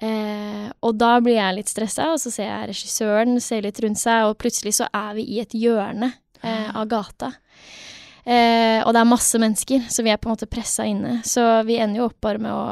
Eh, 0.00 0.68
og 0.86 0.94
da 0.96 1.16
blir 1.20 1.36
jeg 1.36 1.56
litt 1.58 1.72
stressa, 1.72 2.12
og 2.14 2.20
så 2.22 2.30
ser 2.32 2.48
jeg 2.48 2.70
regissøren 2.70 3.40
ser 3.42 3.66
litt 3.66 3.80
rundt 3.82 4.00
seg, 4.00 4.28
og 4.28 4.38
plutselig 4.40 4.76
så 4.78 4.88
er 4.94 5.16
vi 5.18 5.26
i 5.34 5.40
et 5.42 5.56
hjørne 5.58 6.12
eh, 6.40 6.70
av 6.70 6.86
gata. 6.90 7.32
Eh, 8.22 8.78
og 8.84 8.94
det 8.94 9.02
er 9.02 9.10
masse 9.10 9.40
mennesker, 9.42 9.90
så 9.90 10.06
vi 10.06 10.12
er 10.14 10.20
på 10.20 10.30
en 10.30 10.36
måte 10.36 10.48
pressa 10.50 10.86
inne. 10.86 11.18
Så 11.26 11.42
vi 11.66 11.80
ender 11.82 12.04
jo 12.04 12.10
opp 12.12 12.20
bare 12.22 12.42
med 12.42 12.54
å 12.54 12.66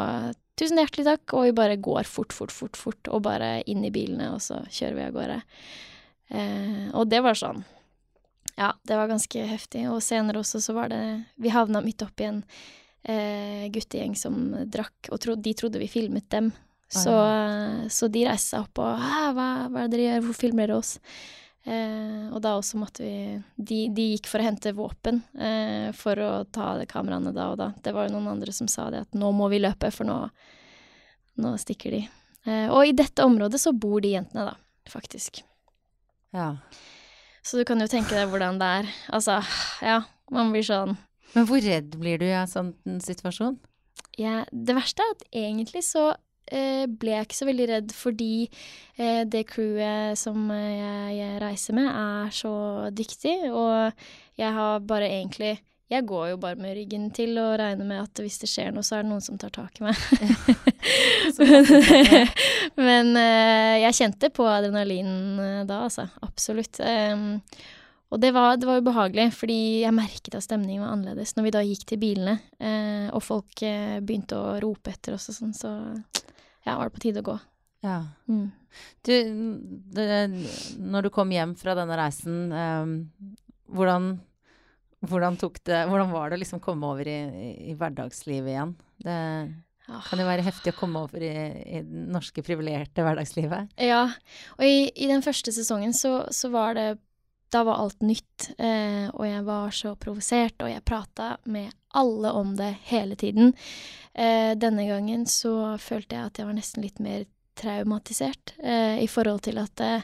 Tusen 0.59 0.81
hjertelig 0.81 1.05
takk, 1.07 1.33
og 1.39 1.45
vi 1.47 1.53
bare 1.55 1.77
går 1.79 2.09
fort, 2.11 2.33
fort, 2.35 2.51
fort, 2.51 2.75
fort, 2.75 3.09
og 3.15 3.21
bare 3.23 3.61
inn 3.71 3.85
i 3.87 3.93
bilene, 3.95 4.33
og 4.35 4.41
så 4.43 4.57
kjører 4.67 4.97
vi 4.97 5.05
av 5.05 5.13
gårde. 5.15 5.37
Eh, 6.35 6.89
og 6.99 7.07
det 7.13 7.21
var 7.23 7.39
sånn 7.39 7.63
Ja, 8.59 8.73
det 8.83 8.99
var 8.99 9.11
ganske 9.11 9.45
heftig. 9.47 9.85
Og 9.93 10.03
senere 10.03 10.43
også 10.43 10.61
så 10.63 10.75
var 10.75 10.91
det 10.91 11.03
Vi 11.39 11.53
havna 11.55 11.83
midt 11.85 12.03
oppi 12.03 12.27
en 12.27 12.41
eh, 13.07 13.69
guttegjeng 13.71 14.17
som 14.19 14.51
drakk, 14.67 15.13
og 15.13 15.21
tro, 15.23 15.37
de 15.39 15.55
trodde 15.55 15.79
vi 15.79 15.91
filmet 15.91 16.27
dem. 16.35 16.51
Så, 16.89 17.13
så 17.93 18.09
de 18.09 18.23
reiste 18.25 18.55
seg 18.55 18.65
opp 18.65 18.81
og 18.81 19.03
hva, 19.37 19.51
hva 19.69 19.83
er 19.83 19.91
det 19.91 19.91
dere 19.93 20.07
gjør, 20.07 20.23
Hvor 20.25 20.37
filmer 20.39 20.71
dere 20.71 20.79
oss? 20.81 20.95
Eh, 21.69 22.29
og 22.33 22.41
da 22.41 22.55
også 22.57 22.79
måtte 22.81 23.05
vi 23.05 23.17
de, 23.57 23.81
de 23.93 24.05
gikk 24.15 24.29
for 24.31 24.41
å 24.41 24.47
hente 24.47 24.73
våpen 24.73 25.19
eh, 25.37 25.91
for 25.93 26.17
å 26.23 26.31
ta 26.49 26.71
kameraene 26.89 27.35
da 27.37 27.51
og 27.53 27.59
da. 27.61 27.73
Det 27.85 27.93
var 27.93 28.09
jo 28.09 28.15
noen 28.15 28.31
andre 28.33 28.55
som 28.57 28.71
sa 28.73 28.87
det, 28.95 29.05
at 29.05 29.19
nå 29.19 29.29
må 29.37 29.51
vi 29.53 29.61
løpe, 29.61 29.91
for 29.93 30.09
nå, 30.09 30.17
nå 31.45 31.53
stikker 31.61 31.99
de. 31.99 32.01
Eh, 32.49 32.71
og 32.73 32.89
i 32.89 32.97
dette 32.97 33.27
området 33.27 33.61
så 33.61 33.75
bor 33.77 34.01
de 34.01 34.15
jentene, 34.15 34.49
da, 34.49 34.57
faktisk. 34.89 35.43
Ja. 36.33 36.55
Så 37.49 37.57
du 37.57 37.65
kan 37.65 37.81
jo 37.81 37.89
tenke 37.89 38.13
deg 38.13 38.29
hvordan 38.29 38.59
det 38.61 38.69
er. 38.83 38.89
Altså, 39.17 39.39
ja, 39.81 40.03
man 40.35 40.53
blir 40.53 40.67
sånn 40.67 40.99
Men 41.33 41.47
hvor 41.49 41.63
redd 41.65 41.95
blir 42.01 42.21
du 42.21 42.27
i 42.29 42.37
en 42.37 42.51
sånn 42.51 42.75
situasjon? 43.05 43.57
Ja, 44.21 44.43
det 44.53 44.75
verste 44.77 45.05
er 45.05 45.15
at 45.15 45.25
egentlig 45.33 45.85
så 45.87 46.11
eh, 46.53 46.85
ble 46.91 47.15
jeg 47.15 47.29
ikke 47.29 47.39
så 47.39 47.49
veldig 47.49 47.69
redd 47.71 47.95
fordi 47.97 48.33
eh, 48.99 49.23
det 49.25 49.47
crewet 49.49 50.19
som 50.21 50.51
eh, 50.53 50.75
jeg, 50.75 51.17
jeg 51.21 51.41
reiser 51.45 51.79
med, 51.79 51.89
er 51.89 52.35
så 52.35 52.55
dyktig, 52.93 53.37
og 53.49 53.97
jeg 54.41 54.55
har 54.59 54.85
bare 54.89 55.09
egentlig 55.09 55.55
jeg 55.89 56.05
går 56.05 56.27
jo 56.35 56.37
bare 56.41 56.59
med 56.61 56.75
ryggen 56.77 57.07
til 57.17 57.39
og 57.41 57.55
regner 57.61 57.87
med 57.89 58.03
at 58.03 58.21
hvis 58.21 58.37
det 58.43 58.51
skjer 58.51 58.75
noe, 58.77 58.85
så 58.85 58.99
er 58.99 59.07
det 59.07 59.13
noen 59.13 59.25
som 59.25 59.39
tar 59.41 59.53
tak 59.55 59.81
i 59.81 59.87
meg. 59.87 59.97
Men 62.89 63.15
eh, 63.17 63.81
jeg 63.87 63.97
kjente 63.97 64.31
på 64.35 64.45
adrenalinen 64.49 65.41
eh, 65.41 65.63
da, 65.69 65.81
altså. 65.87 66.05
Absolutt. 66.25 66.81
Og 68.09 68.21
det 68.21 68.35
var, 68.37 68.57
det 68.61 68.69
var 68.69 68.83
ubehagelig, 68.85 69.31
fordi 69.37 69.59
jeg 69.87 69.97
merket 69.97 70.37
at 70.37 70.45
stemningen 70.45 70.85
var 70.85 70.93
annerledes. 70.93 71.35
Når 71.37 71.49
vi 71.49 71.55
da 71.57 71.65
gikk 71.65 71.89
til 71.89 72.03
bilene, 72.05 72.39
eh, 72.61 73.09
og 73.09 73.25
folk 73.25 73.65
begynte 73.65 74.37
å 74.37 74.59
rope 74.65 74.93
etter 74.93 75.17
oss 75.17 75.31
og 75.33 75.41
sånn, 75.41 75.57
så 75.57 75.73
ja, 76.69 76.77
var 76.77 76.89
det 76.89 76.97
på 76.99 77.05
tide 77.07 77.25
å 77.25 77.31
gå. 77.33 77.39
Ja. 77.87 78.03
Mm. 78.29 78.51
Du, 79.07 79.15
det, 79.97 80.07
når 80.79 81.09
du 81.09 81.11
kom 81.15 81.33
hjem 81.33 81.55
fra 81.59 81.75
denne 81.79 81.97
reisen, 81.99 82.53
um, 82.53 82.95
hvordan, 83.73 84.19
hvordan, 85.07 85.39
det, 85.39 85.81
hvordan 85.87 86.11
var 86.11 86.31
det 86.31 86.39
å 86.39 86.43
liksom 86.43 86.61
komme 86.63 86.89
over 86.91 87.09
i, 87.09 87.19
i 87.71 87.75
hverdagslivet 87.79 88.51
igjen? 88.51 88.77
Det 88.99 89.19
kan 90.09 90.21
jo 90.21 90.27
være 90.29 90.45
heftig 90.45 90.75
å 90.75 90.79
komme 90.81 91.03
over 91.07 91.23
i, 91.25 91.35
i 91.65 91.83
det 91.87 92.07
norske 92.13 92.43
privilegerte 92.45 93.05
hverdagslivet. 93.07 93.77
Ja, 93.81 94.09
og 94.59 94.65
i, 94.67 94.89
i 94.91 95.09
den 95.11 95.23
første 95.25 95.55
sesongen 95.55 95.95
så, 95.97 96.27
så 96.35 96.51
var 96.53 96.75
det 96.79 96.89
Da 97.49 97.63
var 97.65 97.79
alt 97.81 98.03
nytt, 98.05 98.51
eh, 98.61 99.09
og 99.09 99.25
jeg 99.25 99.45
var 99.47 99.71
så 99.73 99.95
provosert, 99.97 100.59
og 100.61 100.69
jeg 100.69 100.85
prata 100.85 101.39
med 101.49 101.71
alle 101.97 102.33
om 102.37 102.51
det 102.59 102.75
hele 102.91 103.17
tiden. 103.17 103.55
Eh, 104.13 104.53
denne 104.53 104.85
gangen 104.85 105.25
så 105.25 105.79
følte 105.81 106.19
jeg 106.19 106.29
at 106.29 106.39
jeg 106.39 106.45
var 106.51 106.59
nesten 106.59 106.85
litt 106.85 107.01
mer 107.01 107.25
traumatisert, 107.57 108.53
eh, 108.61 109.01
i 109.01 109.09
forhold 109.09 109.47
til 109.49 109.63
at 109.63 109.73
det, 109.81 109.95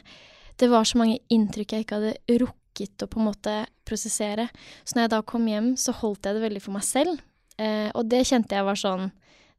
det 0.57 0.71
var 0.73 0.89
så 0.89 0.97
mange 1.03 1.19
inntrykk 1.29 1.75
jeg 1.75 1.85
ikke 1.85 1.99
hadde 1.99 2.39
rukket 2.41 2.64
å 2.83 3.07
på 3.07 3.21
en 3.21 3.29
måte 3.29 3.53
prosessere. 3.87 4.49
Så 4.83 4.95
når 4.95 5.05
jeg 5.05 5.13
da 5.15 5.21
kom 5.21 5.47
hjem, 5.47 5.75
så 5.79 5.95
holdt 5.95 6.25
jeg 6.25 6.35
det 6.35 6.43
veldig 6.43 6.63
for 6.63 6.75
meg 6.75 6.83
selv, 6.87 7.21
eh, 7.57 7.89
og 7.93 8.09
det 8.11 8.25
kjente 8.27 8.57
jeg 8.57 8.67
var 8.67 8.79
sånn 8.79 9.11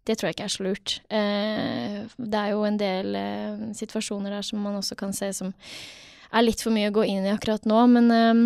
det 0.06 0.14
tror 0.14 0.28
jeg 0.28 0.36
ikke 0.36 0.44
er 0.46 0.54
så 0.54 0.62
lurt. 0.62 0.92
Eh, 1.10 1.96
det 2.14 2.38
er 2.38 2.52
jo 2.52 2.60
en 2.62 2.76
del 2.78 3.16
eh, 3.18 3.64
situasjoner 3.74 4.36
der 4.36 4.44
som 4.46 4.60
man 4.62 4.78
også 4.78 4.94
kan 4.98 5.14
se 5.16 5.32
som 5.34 5.50
er 6.30 6.44
litt 6.44 6.62
for 6.62 6.74
mye 6.74 6.92
å 6.92 6.94
gå 6.94 7.06
inn 7.10 7.26
i 7.26 7.32
akkurat 7.32 7.66
nå, 7.66 7.80
men 7.90 8.12
eh, 8.14 8.44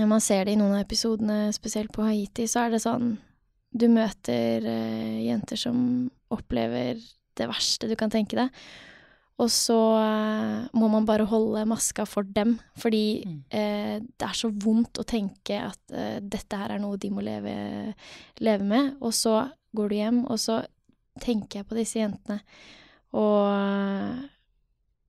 når 0.00 0.08
man 0.08 0.24
ser 0.24 0.46
det 0.46 0.56
i 0.56 0.58
noen 0.58 0.74
av 0.78 0.82
episodene, 0.82 1.52
spesielt 1.54 1.92
på 1.94 2.06
Haiti, 2.06 2.48
så 2.48 2.64
er 2.64 2.74
det 2.74 2.82
sånn 2.86 3.16
Du 3.72 3.86
møter 3.88 4.64
eh, 4.68 5.20
jenter 5.28 5.56
som 5.56 6.10
opplever 6.32 6.98
det 7.38 7.46
verste 7.48 7.88
du 7.88 7.94
kan 7.96 8.10
tenke 8.12 8.36
deg. 8.36 8.64
Og 9.42 9.48
så 9.50 9.76
eh, 9.98 10.68
må 10.78 10.86
man 10.92 11.06
bare 11.08 11.24
holde 11.26 11.64
maska 11.66 12.04
for 12.06 12.22
dem, 12.22 12.58
fordi 12.78 13.24
Mm. 13.26 13.38
eh, 13.50 13.96
det 14.18 14.26
er 14.28 14.36
så 14.38 14.50
vondt 14.52 15.00
å 15.02 15.04
tenke 15.08 15.56
at 15.58 15.80
eh, 15.90 16.20
dette 16.20 16.56
her 16.60 16.76
er 16.76 16.78
noe 16.82 16.96
de 17.00 17.10
må 17.10 17.24
leve, 17.24 17.54
leve 18.38 18.62
med. 18.64 18.92
Og 19.02 19.10
så 19.16 19.48
går 19.74 19.88
du 19.88 19.94
hjem, 19.96 20.20
og 20.30 20.38
så 20.38 20.60
tenker 21.20 21.60
jeg 21.60 21.66
på 21.68 21.76
disse 21.76 21.98
jentene, 21.98 22.38
og, 23.12 24.22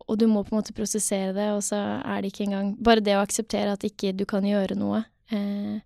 og 0.08 0.17
du 0.19 0.26
må 0.28 0.41
på 0.43 0.52
en 0.54 0.60
måte 0.62 0.74
prosessere 0.76 1.32
det, 1.36 1.50
og 1.56 1.62
så 1.63 1.78
er 2.04 2.22
det 2.24 2.32
ikke 2.34 2.48
engang 2.50 2.74
Bare 2.84 3.04
det 3.04 3.15
å 3.15 3.22
akseptere 3.24 3.76
at 3.78 3.86
ikke 3.88 4.12
du 4.17 4.26
kan 4.30 4.43
gjøre 4.43 4.76
noe. 4.80 5.04
Eh, 5.32 5.78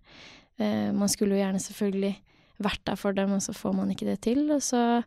eh, 0.58 0.88
man 0.94 1.08
skulle 1.12 1.36
jo 1.36 1.42
gjerne 1.44 1.62
selvfølgelig 1.62 2.14
vært 2.58 2.82
der 2.88 2.98
for 2.98 3.14
dem, 3.14 3.36
og 3.36 3.42
så 3.44 3.54
får 3.54 3.76
man 3.78 3.92
ikke 3.94 4.08
det 4.08 4.20
til, 4.26 4.48
og 4.50 4.62
så 4.66 5.02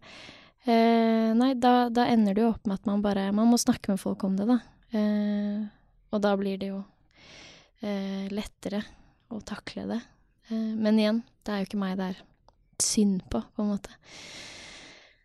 nei, 0.67 1.53
da, 1.57 1.89
da 1.89 2.05
ender 2.11 2.35
det 2.37 2.43
jo 2.43 2.51
opp 2.53 2.67
med 2.69 2.77
at 2.79 2.85
man 2.85 3.01
bare 3.01 3.31
Man 3.33 3.49
må 3.49 3.57
snakke 3.57 3.93
med 3.93 3.99
folk 4.01 4.23
om 4.27 4.35
det, 4.37 4.45
da. 4.49 4.59
Eh, 4.93 5.63
og 6.11 6.21
da 6.21 6.33
blir 6.37 6.57
det 6.61 6.69
jo 6.69 6.81
eh, 7.81 8.27
lettere 8.29 8.83
å 9.31 9.39
takle 9.47 9.87
det. 9.89 10.01
Eh, 10.51 10.73
men 10.77 10.99
igjen, 10.99 11.21
det 11.45 11.53
er 11.53 11.63
jo 11.63 11.69
ikke 11.69 11.81
meg 11.81 11.97
det 11.97 12.09
er 12.11 12.21
synd 12.81 13.23
på, 13.31 13.41
på 13.55 13.63
en 13.63 13.71
måte. 13.73 13.93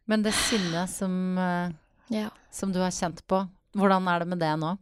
Men 0.06 0.22
det 0.22 0.32
sinnet 0.38 0.90
som, 0.92 1.12
eh, 1.38 1.72
Ja. 2.14 2.28
som 2.50 2.72
du 2.72 2.78
har 2.80 2.94
kjent 2.94 3.24
på, 3.26 3.42
hvordan 3.74 4.06
er 4.08 4.20
det 4.22 4.28
med 4.30 4.38
det 4.38 4.52
nå? 4.62 4.76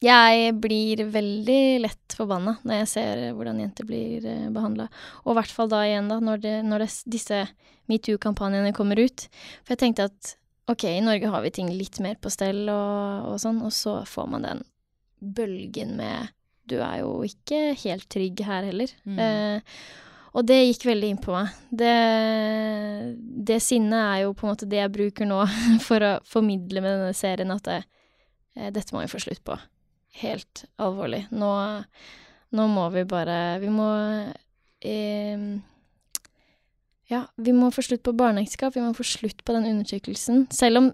Jeg 0.00 0.54
blir 0.56 1.02
veldig 1.12 1.62
lett 1.84 2.14
forbanna 2.16 2.54
når 2.64 2.82
jeg 2.82 2.90
ser 2.94 3.24
hvordan 3.36 3.60
jenter 3.60 3.88
blir 3.88 4.24
eh, 4.24 4.48
behandla. 4.52 4.88
Og 5.26 5.34
i 5.34 5.38
hvert 5.40 5.52
fall 5.52 5.68
da 5.72 5.82
igjen, 5.84 6.08
da, 6.08 6.16
når, 6.24 6.40
det, 6.44 6.54
når 6.64 6.84
det, 6.86 6.90
disse 7.12 7.42
metoo-kampanjene 7.90 8.72
kommer 8.76 9.00
ut. 9.00 9.26
For 9.60 9.74
jeg 9.74 9.82
tenkte 9.84 10.08
at 10.08 10.34
ok, 10.70 10.86
i 10.88 11.04
Norge 11.04 11.28
har 11.32 11.44
vi 11.44 11.52
ting 11.52 11.68
litt 11.74 12.00
mer 12.00 12.16
på 12.20 12.32
stell 12.32 12.64
og, 12.72 13.32
og 13.32 13.40
sånn, 13.42 13.60
og 13.66 13.74
så 13.76 14.00
får 14.08 14.30
man 14.32 14.46
den 14.48 14.62
bølgen 15.20 15.98
med 16.00 16.30
du 16.70 16.78
er 16.78 17.00
jo 17.02 17.18
ikke 17.26 17.74
helt 17.82 18.06
trygg 18.12 18.40
her 18.46 18.68
heller. 18.68 18.92
Mm. 19.04 19.18
Eh, 19.18 19.80
og 20.30 20.46
det 20.46 20.60
gikk 20.60 20.86
veldig 20.86 21.08
inn 21.10 21.20
på 21.22 21.34
meg. 21.34 21.56
Det, 21.82 21.94
det 23.50 23.58
sinnet 23.64 23.98
er 23.98 24.22
jo 24.24 24.36
på 24.38 24.46
en 24.46 24.52
måte 24.52 24.68
det 24.70 24.78
jeg 24.78 24.94
bruker 24.94 25.28
nå 25.28 25.42
for 25.88 26.06
å 26.06 26.12
formidle 26.28 26.84
med 26.84 26.94
denne 26.96 27.16
serien 27.18 27.50
at 27.54 27.66
det, 27.66 27.80
eh, 28.56 28.70
dette 28.72 28.94
må 28.94 29.02
vi 29.02 29.10
få 29.10 29.22
slutt 29.26 29.42
på. 29.44 29.58
Helt 30.18 30.64
alvorlig. 30.82 31.26
Nå, 31.30 31.50
nå 32.50 32.68
må 32.70 32.86
vi 32.90 33.04
bare 33.08 33.58
Vi 33.62 33.70
må 33.72 33.88
eh, 34.82 35.44
Ja, 37.10 37.24
vi 37.36 37.54
må 37.54 37.70
få 37.74 37.84
slutt 37.86 38.02
på 38.06 38.16
barneekteskap. 38.18 38.74
Vi 38.76 38.82
må 38.84 38.94
få 38.96 39.06
slutt 39.06 39.44
på 39.44 39.54
den 39.56 39.68
undertrykkelsen. 39.70 40.48
Selv 40.54 40.82
om 40.82 40.90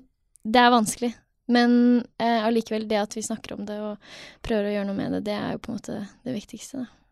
det 0.46 0.60
er 0.62 0.74
vanskelig. 0.74 1.14
Men 1.46 2.04
eh, 2.18 2.42
det 2.90 2.98
at 2.98 3.16
vi 3.16 3.22
snakker 3.22 3.54
om 3.54 3.66
det 3.66 3.78
og 3.80 3.96
prøver 4.42 4.68
å 4.68 4.76
gjøre 4.76 4.88
noe 4.88 4.98
med 4.98 5.16
det, 5.16 5.24
det 5.28 5.36
er 5.38 5.54
jo 5.54 5.62
på 5.62 5.72
en 5.72 5.78
måte 5.78 5.98
det 6.26 6.34
viktigste. 6.34 6.82
Da. 6.82 7.05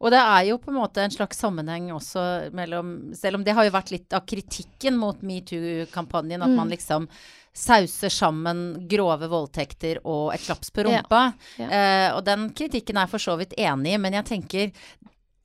Og 0.00 0.10
det 0.14 0.20
er 0.20 0.42
jo 0.50 0.58
på 0.62 0.70
en 0.70 0.76
måte 0.78 1.02
en 1.02 1.10
slags 1.10 1.38
sammenheng 1.42 1.88
også 1.94 2.52
mellom 2.54 3.12
Selv 3.18 3.36
om 3.40 3.44
det 3.44 3.54
har 3.56 3.64
jo 3.66 3.72
vært 3.74 3.90
litt 3.90 4.12
av 4.14 4.24
kritikken 4.26 4.96
mot 5.00 5.20
metoo-kampanjen, 5.22 6.42
at 6.42 6.48
Mm. 6.52 6.56
man 6.56 6.70
liksom 6.70 7.08
sauser 7.54 8.10
sammen 8.10 8.88
grove 8.90 9.28
voldtekter 9.30 10.00
og 10.04 10.32
et 10.34 10.40
klaps 10.42 10.70
på 10.74 10.84
rumpa. 10.84 11.34
Ja. 11.58 11.68
Eh, 11.68 12.08
og 12.16 12.24
den 12.26 12.48
kritikken 12.50 12.96
er 12.96 13.06
jeg 13.06 13.10
for 13.10 13.18
så 13.22 13.36
vidt 13.38 13.54
enig 13.56 13.94
i, 13.94 13.98
men 13.98 14.12
jeg 14.12 14.24
tenker 14.24 14.72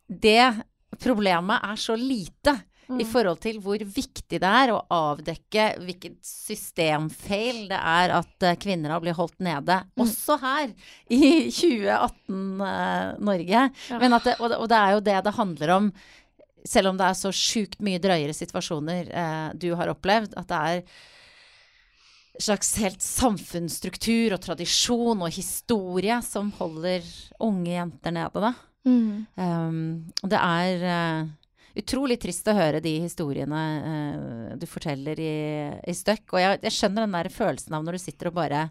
det 0.09 0.63
problemet 0.99 1.61
er 1.63 1.75
så 1.77 1.95
lite 1.97 2.55
i 2.97 3.05
forhold 3.05 3.37
til 3.43 3.59
hvor 3.61 3.77
viktig 3.85 4.39
det 4.41 4.49
er 4.49 4.71
å 4.73 4.79
avdekke 4.89 5.67
hvilket 5.83 6.15
systemfeil 6.25 7.67
det 7.69 7.77
er 7.77 8.09
at 8.17 8.45
eh, 8.49 8.55
kvinner 8.57 8.89
har 8.95 9.03
blitt 9.03 9.19
holdt 9.19 9.37
nede, 9.45 9.75
Mm. 9.93 10.01
også 10.07 10.39
her 10.41 10.71
i 11.13 11.19
2018-Norge. 11.59 13.61
Ja. 13.91 13.99
Men 14.01 14.17
at 14.17 14.25
det, 14.25 14.33
og, 14.39 14.49
det, 14.49 14.57
og 14.57 14.67
det 14.71 14.79
er 14.79 14.95
jo 14.95 15.03
det 15.05 15.19
det 15.27 15.35
handler 15.37 15.73
om, 15.75 15.91
selv 16.65 16.89
om 16.91 16.97
det 16.99 17.05
er 17.11 17.17
så 17.19 17.31
sjukt 17.35 17.77
mye 17.85 18.01
drøyere 18.01 18.33
situasjoner 18.35 19.11
eh, 19.13 19.49
du 19.59 19.69
har 19.79 19.91
opplevd, 19.93 20.33
at 20.39 20.49
det 20.49 20.59
er 20.73 20.81
slags 22.39 22.69
helt 22.79 23.03
samfunnsstruktur 23.03 24.33
og 24.37 24.41
tradisjon 24.45 25.21
og 25.25 25.33
historie 25.35 26.21
som 26.23 26.51
holder 26.55 27.03
unge 27.43 27.73
jenter 27.73 28.13
nede, 28.15 28.39
da. 28.49 28.53
Mm. 28.87 29.25
Um, 29.35 29.79
det 30.23 30.39
er 30.39 30.85
eh, 30.87 31.25
utrolig 31.79 32.19
trist 32.21 32.47
å 32.51 32.55
høre 32.57 32.81
de 32.83 32.93
historiene 33.05 33.59
eh, 33.91 34.55
du 34.59 34.65
forteller 34.69 35.19
i, 35.23 35.33
i 35.89 35.95
støkk. 35.95 36.33
Og 36.35 36.41
jeg, 36.43 36.59
jeg 36.67 36.75
skjønner 36.77 37.05
den 37.07 37.15
der 37.17 37.29
følelsen 37.33 37.75
av 37.77 37.85
når 37.87 37.97
du 37.97 38.03
sitter 38.05 38.31
og 38.31 38.37
bare 38.39 38.65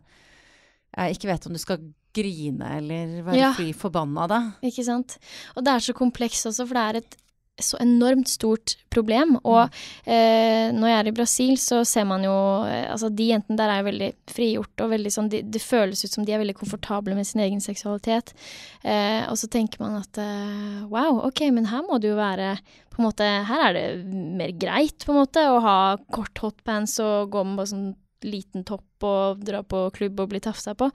jeg 0.99 1.19
ikke 1.19 1.29
vet 1.31 1.47
om 1.47 1.55
du 1.57 1.61
skal 1.63 1.83
grine 2.17 2.69
eller 2.79 3.19
være 3.27 3.37
Ja. 3.39 3.51
fly 3.55 3.73
forbanna 3.77 4.25
da. 4.31 4.39
Ikke 4.65 4.85
sant. 4.87 5.19
Og 5.55 5.65
det 5.67 5.75
er 5.77 5.85
så 5.85 5.95
komplekst 5.95 6.49
også, 6.49 6.65
for 6.67 6.79
det 6.79 6.85
er 6.89 7.01
et 7.03 7.17
så 7.63 7.79
enormt 7.83 8.29
stort 8.31 8.77
problem. 8.93 9.37
Og 9.43 9.65
eh, 10.05 10.71
når 10.75 10.91
jeg 10.91 10.99
er 10.99 11.11
i 11.11 11.15
Brasil, 11.17 11.55
så 11.61 11.83
ser 11.89 12.07
man 12.09 12.25
jo 12.27 12.35
eh, 12.67 12.87
Altså, 12.89 13.11
de 13.13 13.29
jentene 13.31 13.59
der 13.61 13.73
er 13.73 13.87
veldig 13.87 14.11
frigjort, 14.31 14.75
og 14.85 14.93
veldig 14.95 15.13
sånn 15.15 15.31
de, 15.33 15.43
Det 15.45 15.63
føles 15.63 16.05
ut 16.05 16.15
som 16.15 16.27
de 16.27 16.35
er 16.35 16.43
veldig 16.43 16.57
komfortable 16.59 17.17
med 17.19 17.29
sin 17.29 17.43
egen 17.45 17.63
seksualitet. 17.65 18.35
Eh, 18.83 19.25
og 19.29 19.39
så 19.41 19.51
tenker 19.53 19.83
man 19.85 19.99
at 20.01 20.21
eh, 20.23 20.85
wow, 20.91 21.23
ok, 21.29 21.47
men 21.55 21.71
her 21.73 21.87
må 21.87 22.01
det 22.03 22.13
jo 22.13 22.19
være 22.19 22.57
på 22.89 23.03
en 23.03 23.09
måte 23.09 23.27
Her 23.49 23.69
er 23.69 23.77
det 23.77 24.21
mer 24.39 24.53
greit, 24.59 25.05
på 25.05 25.15
en 25.15 25.23
måte, 25.23 25.45
å 25.51 25.63
ha 25.65 25.79
kort 26.15 26.45
hotpants 26.45 26.99
og 27.05 27.33
gå 27.35 27.45
med 27.47 27.61
bare 27.61 27.73
sånn 27.75 27.91
liten 28.27 28.65
topp 28.67 29.07
og 29.07 29.43
dra 29.47 29.63
på 29.63 29.85
klubb 29.95 30.25
og 30.25 30.33
bli 30.33 30.41
tafsa 30.43 30.75
på. 30.79 30.91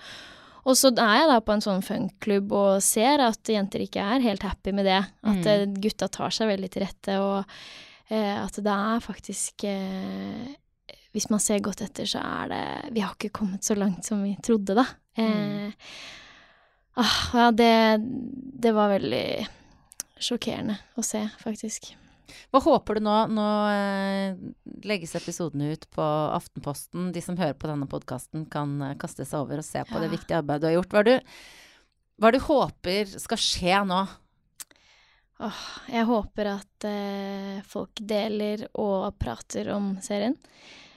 Og 0.66 0.78
så 0.80 0.92
er 0.96 1.18
jeg 1.20 1.28
da 1.28 1.40
på 1.44 1.52
en 1.58 1.62
sånn 1.66 1.82
funkklubb 1.84 2.52
og 2.56 2.82
ser 2.86 3.20
at 3.20 3.50
jenter 3.52 3.84
ikke 3.84 4.00
er 4.16 4.24
helt 4.24 4.44
happy 4.48 4.72
med 4.72 4.86
det. 4.88 5.02
At 5.24 5.42
Mm. 5.44 5.48
eh, 5.48 5.66
gutta 5.84 6.08
tar 6.08 6.30
seg 6.32 6.48
veldig 6.48 6.70
til 6.72 6.84
rette, 6.86 7.18
og 7.20 7.46
eh, 8.10 8.38
at 8.46 8.54
det 8.64 8.72
er 8.72 9.00
faktisk 9.04 9.64
eh, 9.66 10.56
Hvis 11.14 11.30
man 11.30 11.40
ser 11.40 11.60
godt 11.60 11.82
etter, 11.86 12.06
så 12.10 12.20
er 12.24 12.48
det 12.50 12.94
Vi 12.96 13.00
har 13.02 13.14
ikke 13.14 13.30
kommet 13.32 13.62
så 13.64 13.76
langt 13.78 14.04
som 14.06 14.24
vi 14.24 14.36
trodde, 14.42 14.74
da. 14.76 14.86
Eh, 15.18 15.72
ah, 16.96 17.18
ja, 17.34 17.52
det, 17.52 18.02
det 18.64 18.72
var 18.74 18.90
veldig 18.96 19.48
sjokkerende 20.20 20.78
å 20.98 21.04
se, 21.06 21.22
faktisk. 21.44 21.94
Hva 22.54 22.62
håper 22.64 22.98
du 22.98 23.06
nå? 23.06 23.16
Nå 23.34 23.48
eh, 23.72 24.40
legges 24.88 25.16
episoden 25.20 25.66
ut 25.68 25.88
på 25.94 26.04
Aftenposten. 26.04 27.12
De 27.16 27.24
som 27.24 27.38
hører 27.40 27.58
på 27.60 27.70
denne 27.70 27.88
podkasten, 27.90 28.48
kan 28.52 28.76
eh, 28.82 28.98
kaste 29.02 29.28
seg 29.28 29.46
over 29.46 29.62
og 29.62 29.68
se 29.68 29.84
på 29.90 30.02
det 30.02 30.12
viktige 30.14 30.40
arbeidet 30.42 30.66
du 30.66 30.70
har 30.72 30.78
gjort. 30.78 30.94
Hva 30.94 31.06
du, 31.08 31.14
hva 32.22 32.34
du 32.34 32.40
håper 32.48 33.16
skal 33.20 33.42
skje 33.42 33.82
nå? 33.90 34.04
Åh, 35.44 35.64
jeg 35.92 36.08
håper 36.08 36.52
at 36.54 36.86
eh, 36.88 37.60
folk 37.68 38.00
deler 38.00 38.68
og 38.80 39.16
prater 39.20 39.74
om 39.74 39.96
serien. 40.04 40.38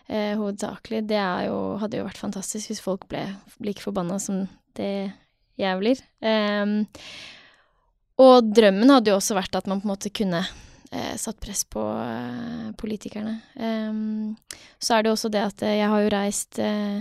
Eh, 0.06 0.36
hovedsakelig. 0.38 1.02
Det 1.10 1.22
jo, 1.48 1.56
hadde 1.82 1.98
jo 1.98 2.06
vært 2.06 2.20
fantastisk 2.20 2.70
hvis 2.70 2.84
folk 2.84 3.08
ble 3.10 3.24
like 3.64 3.82
forbanna 3.82 4.20
som 4.22 4.44
det 4.78 5.10
jeg 5.58 5.80
blir. 5.80 6.02
Eh, 6.20 6.76
og 8.22 8.52
drømmen 8.54 8.92
hadde 8.94 9.12
jo 9.12 9.18
også 9.18 9.36
vært 9.36 9.58
at 9.58 9.66
man 9.68 9.82
på 9.82 9.88
en 9.88 9.94
måte 9.96 10.12
kunne 10.14 10.44
satt 11.18 11.40
press 11.42 11.64
på 11.64 11.82
eh, 11.82 12.70
politikerne. 12.78 13.40
Ehm, 13.58 14.36
så 14.78 14.96
er 14.96 15.06
det 15.06 15.12
også 15.12 15.30
det 15.32 15.42
at 15.42 15.64
eh, 15.66 15.78
jeg 15.80 15.90
har 15.92 16.04
jo 16.04 16.12
reist 16.14 16.60
eh, 16.62 17.00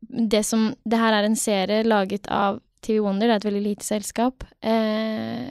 Det 0.00 0.40
som 0.46 0.70
Det 0.84 0.98
her 0.98 1.12
er 1.12 1.28
en 1.28 1.36
serie 1.36 1.84
laget 1.84 2.26
av 2.32 2.60
TV 2.80 3.02
Wonder, 3.04 3.28
det 3.28 3.34
er 3.34 3.42
et 3.42 3.50
veldig 3.50 3.66
lite 3.66 3.84
selskap. 3.84 4.44
Eh, 4.64 5.50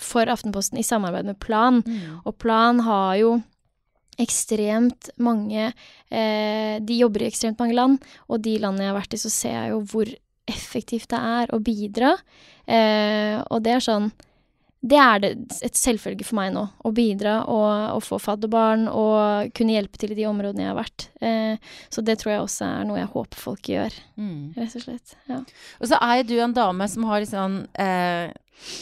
for 0.00 0.30
Aftenposten 0.32 0.80
i 0.80 0.86
samarbeid 0.86 1.28
med 1.28 1.38
Plan. 1.38 1.82
Og 2.24 2.38
Plan 2.40 2.80
har 2.80 3.18
jo 3.20 3.34
ekstremt 4.20 5.10
mange 5.20 5.66
eh, 5.68 6.80
De 6.80 6.96
jobber 6.96 7.22
i 7.24 7.28
ekstremt 7.28 7.60
mange 7.60 7.76
land, 7.76 8.00
og 8.28 8.40
de 8.44 8.56
landene 8.60 8.86
jeg 8.86 8.92
har 8.94 8.98
vært 8.98 9.16
i, 9.16 9.20
så 9.20 9.32
ser 9.32 9.56
jeg 9.58 9.74
jo 9.74 9.82
hvor 9.92 10.10
effektivt 10.50 11.12
det 11.12 11.20
er 11.20 11.52
å 11.54 11.60
bidra. 11.62 12.14
Eh, 12.66 13.36
og 13.44 13.62
det 13.64 13.76
er 13.76 13.84
sånn 13.84 14.10
det 14.80 14.96
er 14.96 15.18
det 15.20 15.30
et 15.66 15.76
selvfølge 15.76 16.24
for 16.24 16.38
meg 16.38 16.54
nå. 16.54 16.62
Å 16.88 16.90
bidra 16.96 17.34
og, 17.52 17.96
og 17.98 18.04
få 18.06 18.16
fadderbarn 18.22 18.86
og 18.88 19.50
kunne 19.52 19.74
hjelpe 19.76 20.00
til 20.00 20.14
i 20.14 20.16
de 20.16 20.24
områdene 20.30 20.64
jeg 20.64 20.70
har 20.72 20.78
vært. 20.78 21.04
Eh, 21.20 21.72
så 21.92 22.00
det 22.06 22.16
tror 22.22 22.32
jeg 22.32 22.44
også 22.46 22.68
er 22.68 22.86
noe 22.88 23.00
jeg 23.02 23.10
håper 23.12 23.42
folk 23.48 23.68
gjør, 23.74 23.98
Mm. 24.20 24.52
rett 24.56 24.76
og 24.76 24.82
slett. 24.86 25.12
Ja. 25.28 25.38
Og 25.80 25.88
så 25.90 25.98
er 26.00 26.14
jo 26.22 26.28
du 26.30 26.38
en 26.44 26.56
dame 26.56 26.88
som 26.88 27.04
har 27.08 27.20
liksom 27.24 27.60
eh, 27.80 28.32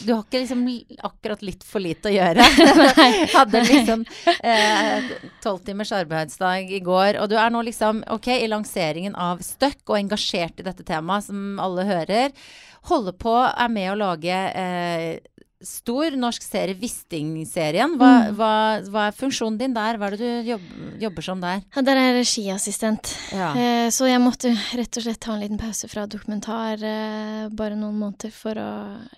Du 0.03 0.09
har 0.13 0.23
ikke 0.25 0.41
liksom 0.41 0.63
akkurat 1.07 1.43
litt 1.43 1.63
for 1.63 1.79
lite 1.83 2.09
å 2.09 2.15
gjøre. 2.15 2.43
Hadde 3.35 3.61
liksom 3.63 4.01
tolv 5.43 5.61
timers 5.63 5.91
arbeidsdag 5.95 6.71
i 6.75 6.79
går, 6.83 7.19
og 7.21 7.29
du 7.31 7.35
er 7.39 7.51
nå 7.53 7.61
liksom 7.67 8.01
ok 8.11 8.27
i 8.39 8.47
lanseringen 8.51 9.15
av 9.19 9.39
Støkk 9.45 9.83
og 9.93 9.99
engasjert 10.01 10.59
i 10.59 10.67
dette 10.67 10.83
temaet, 10.87 11.27
som 11.29 11.59
alle 11.63 11.85
hører. 11.87 12.35
Holder 12.91 13.15
på, 13.19 13.35
er 13.43 13.71
med 13.71 13.91
å 13.93 13.97
lage 13.99 14.35
eh, 14.55 15.19
stor 15.61 16.11
norsk 16.15 16.43
serie, 16.45 16.75
Wisting-serien. 16.79 17.97
Hva, 17.99 18.09
Mm. 18.29 18.35
hva, 18.37 18.51
hva 18.89 19.07
er 19.09 19.11
funksjonen 19.17 19.57
din 19.59 19.73
der? 19.73 19.97
Hva 19.97 20.07
er 20.07 20.15
det 20.15 20.19
du 20.19 20.49
jobb, 20.51 20.61
jobber 21.01 21.21
som 21.25 21.41
der? 21.41 21.61
Ja, 21.75 21.81
Der 21.81 21.95
er 21.97 22.13
jeg 22.13 22.23
regiassistent. 22.23 23.11
Ja. 23.33 23.49
Eh, 23.53 23.89
så 23.89 24.07
jeg 24.07 24.21
måtte 24.23 24.53
rett 24.77 24.97
og 24.97 25.03
slett 25.03 25.19
ta 25.19 25.33
en 25.33 25.41
liten 25.41 25.57
pause 25.59 25.89
fra 25.89 26.05
dokumentar 26.07 26.81
eh, 26.81 27.49
bare 27.49 27.75
noen 27.75 27.99
måneder 27.99 28.31
for 28.31 28.53
å 28.55 28.71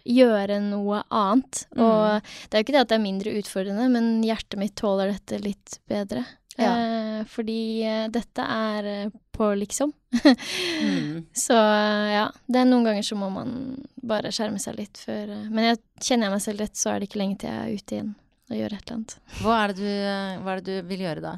gjøre 0.06 0.60
noe 0.62 1.04
annet. 1.12 1.66
Mm. 1.76 1.82
Og 1.86 2.22
det 2.50 2.54
er 2.58 2.64
jo 2.64 2.66
ikke 2.66 2.74
det 2.78 2.82
at 2.82 2.88
det 2.90 3.00
er 3.00 3.06
mindre 3.06 3.38
utfordrende, 3.38 3.90
men 3.92 4.24
hjertet 4.24 4.58
mitt 4.58 4.76
tåler 4.76 5.14
dette 5.14 5.42
litt 5.44 5.78
bedre. 5.88 6.26
Ja. 6.58 6.72
Eh, 6.72 7.20
fordi 7.32 7.84
eh, 7.88 8.08
dette 8.12 8.44
er 8.44 8.90
eh, 8.90 9.12
på 9.32 9.50
liksom. 9.56 9.94
Mm. 10.24 11.26
Så 11.46 11.56
eh, 11.56 12.08
ja, 12.16 12.26
det 12.48 12.62
er 12.62 12.70
noen 12.70 12.88
ganger 12.90 13.06
så 13.08 13.18
må 13.20 13.30
man 13.32 13.54
bare 13.96 14.34
skjerme 14.36 14.60
seg 14.60 14.76
litt 14.76 15.00
før 15.00 15.30
Men 15.48 15.70
jeg, 15.70 15.80
kjenner 16.02 16.28
jeg 16.28 16.34
meg 16.34 16.44
selv 16.44 16.64
rett, 16.66 16.80
så 16.80 16.92
er 16.92 17.00
det 17.00 17.08
ikke 17.08 17.22
lenge 17.22 17.40
til 17.42 17.52
jeg 17.52 17.62
er 17.62 17.78
ute 17.78 17.96
igjen 17.98 18.16
og 18.52 18.58
gjør 18.58 18.74
et 18.76 18.82
eller 18.82 18.98
annet. 18.98 19.14
Hva, 19.40 19.60
er 19.62 19.72
det 19.72 19.78
du, 19.78 20.50
er 20.52 20.64
det 20.66 20.66
du 20.82 20.90
vil 20.90 21.06
gjøre 21.06 21.24
da? 21.24 21.36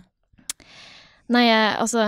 Nei, 1.34 1.44
jeg, 1.46 1.68
altså 1.84 2.08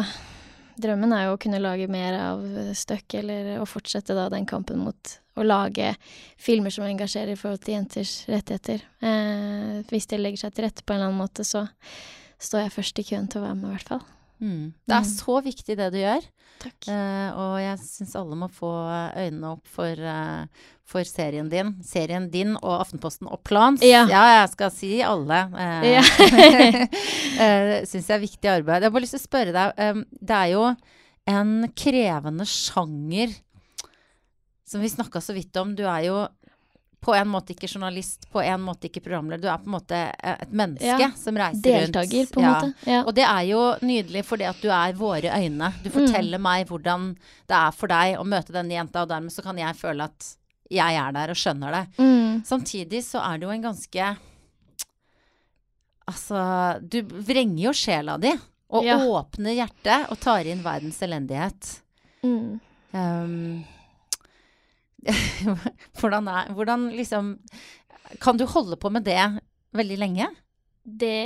Drømmen 0.81 1.13
er 1.15 1.27
jo 1.27 1.35
å 1.35 1.39
kunne 1.39 1.61
lage 1.61 1.85
mer 1.87 2.17
av 2.19 2.41
Stuck, 2.75 3.13
eller 3.15 3.61
å 3.61 3.67
fortsette 3.69 4.17
da 4.17 4.25
den 4.33 4.47
kampen 4.49 4.81
mot 4.83 5.13
å 5.35 5.43
lage 5.43 5.93
filmer 6.39 6.73
som 6.73 6.85
engasjerer 6.87 7.33
i 7.33 7.39
forhold 7.39 7.63
til 7.63 7.77
jenters 7.77 8.13
rettigheter. 8.31 8.83
Eh, 9.03 9.81
hvis 9.89 10.07
det 10.11 10.19
legger 10.21 10.45
seg 10.45 10.55
til 10.55 10.67
rette 10.67 10.83
på 10.83 10.95
en 10.95 10.99
eller 10.99 11.11
annen 11.11 11.21
måte, 11.21 11.45
så 11.47 11.65
står 12.41 12.65
jeg 12.65 12.71
først 12.75 12.99
i 12.99 13.03
køen 13.07 13.27
til 13.31 13.41
å 13.41 13.45
være 13.47 13.55
med, 13.55 13.69
i 13.69 13.73
hvert 13.75 13.87
fall. 13.93 14.03
Mm. 14.43 14.73
Det 14.85 14.91
er 14.97 15.03
Mm. 15.05 15.11
så 15.15 15.35
viktig 15.45 15.77
det 15.79 15.91
du 15.93 15.97
gjør. 16.01 16.23
Takk. 16.59 16.87
Uh, 16.87 17.29
og 17.39 17.53
jeg 17.61 17.77
syns 17.79 18.15
alle 18.19 18.35
må 18.35 18.49
få 18.51 18.71
øynene 19.15 19.51
opp 19.53 19.67
for, 19.67 19.91
uh, 19.95 20.45
for 20.83 21.03
serien 21.07 21.47
din. 21.49 21.73
Serien 21.83 22.29
din 22.31 22.55
og 22.57 22.81
Aftenposten 22.81 23.27
og 23.31 23.43
Plans. 23.47 23.81
Ja. 23.83 24.05
jeg 24.07 24.49
skal 24.51 24.71
si 24.71 25.01
alle. 25.01 25.39
Uh, 25.55 25.85
Ja. 25.87 26.03
syns 27.87 28.07
jeg 28.09 28.15
er 28.17 28.23
viktig 28.23 28.49
arbeid. 28.51 28.81
Jeg 28.83 28.89
har 28.89 28.95
bare 28.95 29.05
lyst 29.05 29.15
til 29.17 29.23
å 29.23 29.27
spørre 29.29 29.55
deg. 29.55 29.79
Um, 29.95 30.05
det 30.21 30.35
er 30.41 30.51
jo 30.53 30.65
en 31.31 31.53
krevende 31.75 32.45
sjanger 32.49 33.33
som 34.65 34.81
vi 34.81 34.89
snakka 34.89 35.21
så 35.21 35.33
vidt 35.37 35.55
om. 35.61 35.75
Du 35.77 35.83
er 35.85 36.07
jo 36.09 36.19
på 37.05 37.13
en 37.13 37.27
måte 37.29 37.53
ikke 37.53 37.67
journalist, 37.69 38.23
på 38.33 38.41
en 38.41 38.63
måte 38.65 38.87
ikke 38.89 39.03
programleder. 39.05 39.43
Du 39.43 39.49
er 39.51 39.59
på 39.61 39.69
en 39.69 39.75
måte 39.75 39.97
eh, 40.09 40.37
et 40.41 40.51
menneske 40.57 40.97
Ja. 41.03 41.11
som 41.21 41.37
reiser 41.37 41.61
Deltaker, 41.61 42.23
rundt. 42.23 42.31
på 42.33 42.41
en 42.41 42.45
Ja. 42.47 42.53
måte. 42.55 42.73
Ja. 42.89 43.01
Og 43.05 43.13
det 43.13 43.23
er 43.29 43.43
jo 43.51 43.59
nydelig 43.85 44.23
fordi 44.25 44.47
at 44.49 44.61
du 44.61 44.69
er 44.73 44.93
våre 44.97 45.29
øyne. 45.37 45.69
Du 45.83 45.89
forteller 45.93 46.41
meg 46.41 46.65
hvordan 46.67 47.11
det 47.47 47.55
er 47.59 47.71
for 47.77 47.87
deg 47.93 48.17
å 48.17 48.25
møte 48.25 48.51
denne 48.55 48.73
jenta, 48.73 49.03
og 49.05 49.09
dermed 49.13 49.31
så 49.31 49.43
kan 49.45 49.57
jeg 49.61 49.75
føle 49.77 50.03
at 50.09 50.31
jeg 50.71 50.95
er 50.97 51.11
der 51.13 51.29
og 51.29 51.35
skjønner 51.37 51.71
det. 51.71 51.83
Mm. 52.01 52.41
Samtidig 52.43 53.03
så 53.05 53.21
er 53.21 53.37
det 53.37 53.45
jo 53.45 53.51
en 53.53 53.61
ganske 53.69 54.15
Altså, 56.07 56.79
du 56.85 56.99
vrenger 57.01 57.63
jo 57.63 57.71
sjela 57.73 58.17
di. 58.21 58.31
Og 58.75 58.83
åpner 58.85 59.55
hjertet 59.55 60.09
og 60.11 60.19
tar 60.19 60.45
inn 60.45 60.61
verdens 60.65 60.99
elendighet. 61.05 61.69
Mm. 62.25 62.59
Um, 62.93 63.63
hvordan 65.99 66.29
er 66.31 66.49
Hvordan 66.55 66.89
liksom 66.95 67.35
Kan 68.23 68.39
du 68.39 68.45
holde 68.49 68.77
på 68.79 68.91
med 68.93 69.05
det 69.07 69.19
veldig 69.75 69.97
lenge? 70.01 70.29
Det 70.85 71.17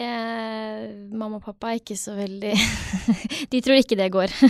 Mamma 1.12 1.38
og 1.40 1.44
pappa 1.44 1.74
er 1.74 1.82
ikke 1.82 1.98
så 2.00 2.14
veldig 2.16 2.54
De 3.52 3.60
tror 3.64 3.80
ikke 3.80 4.00
det 4.00 4.12
går. 4.14 4.36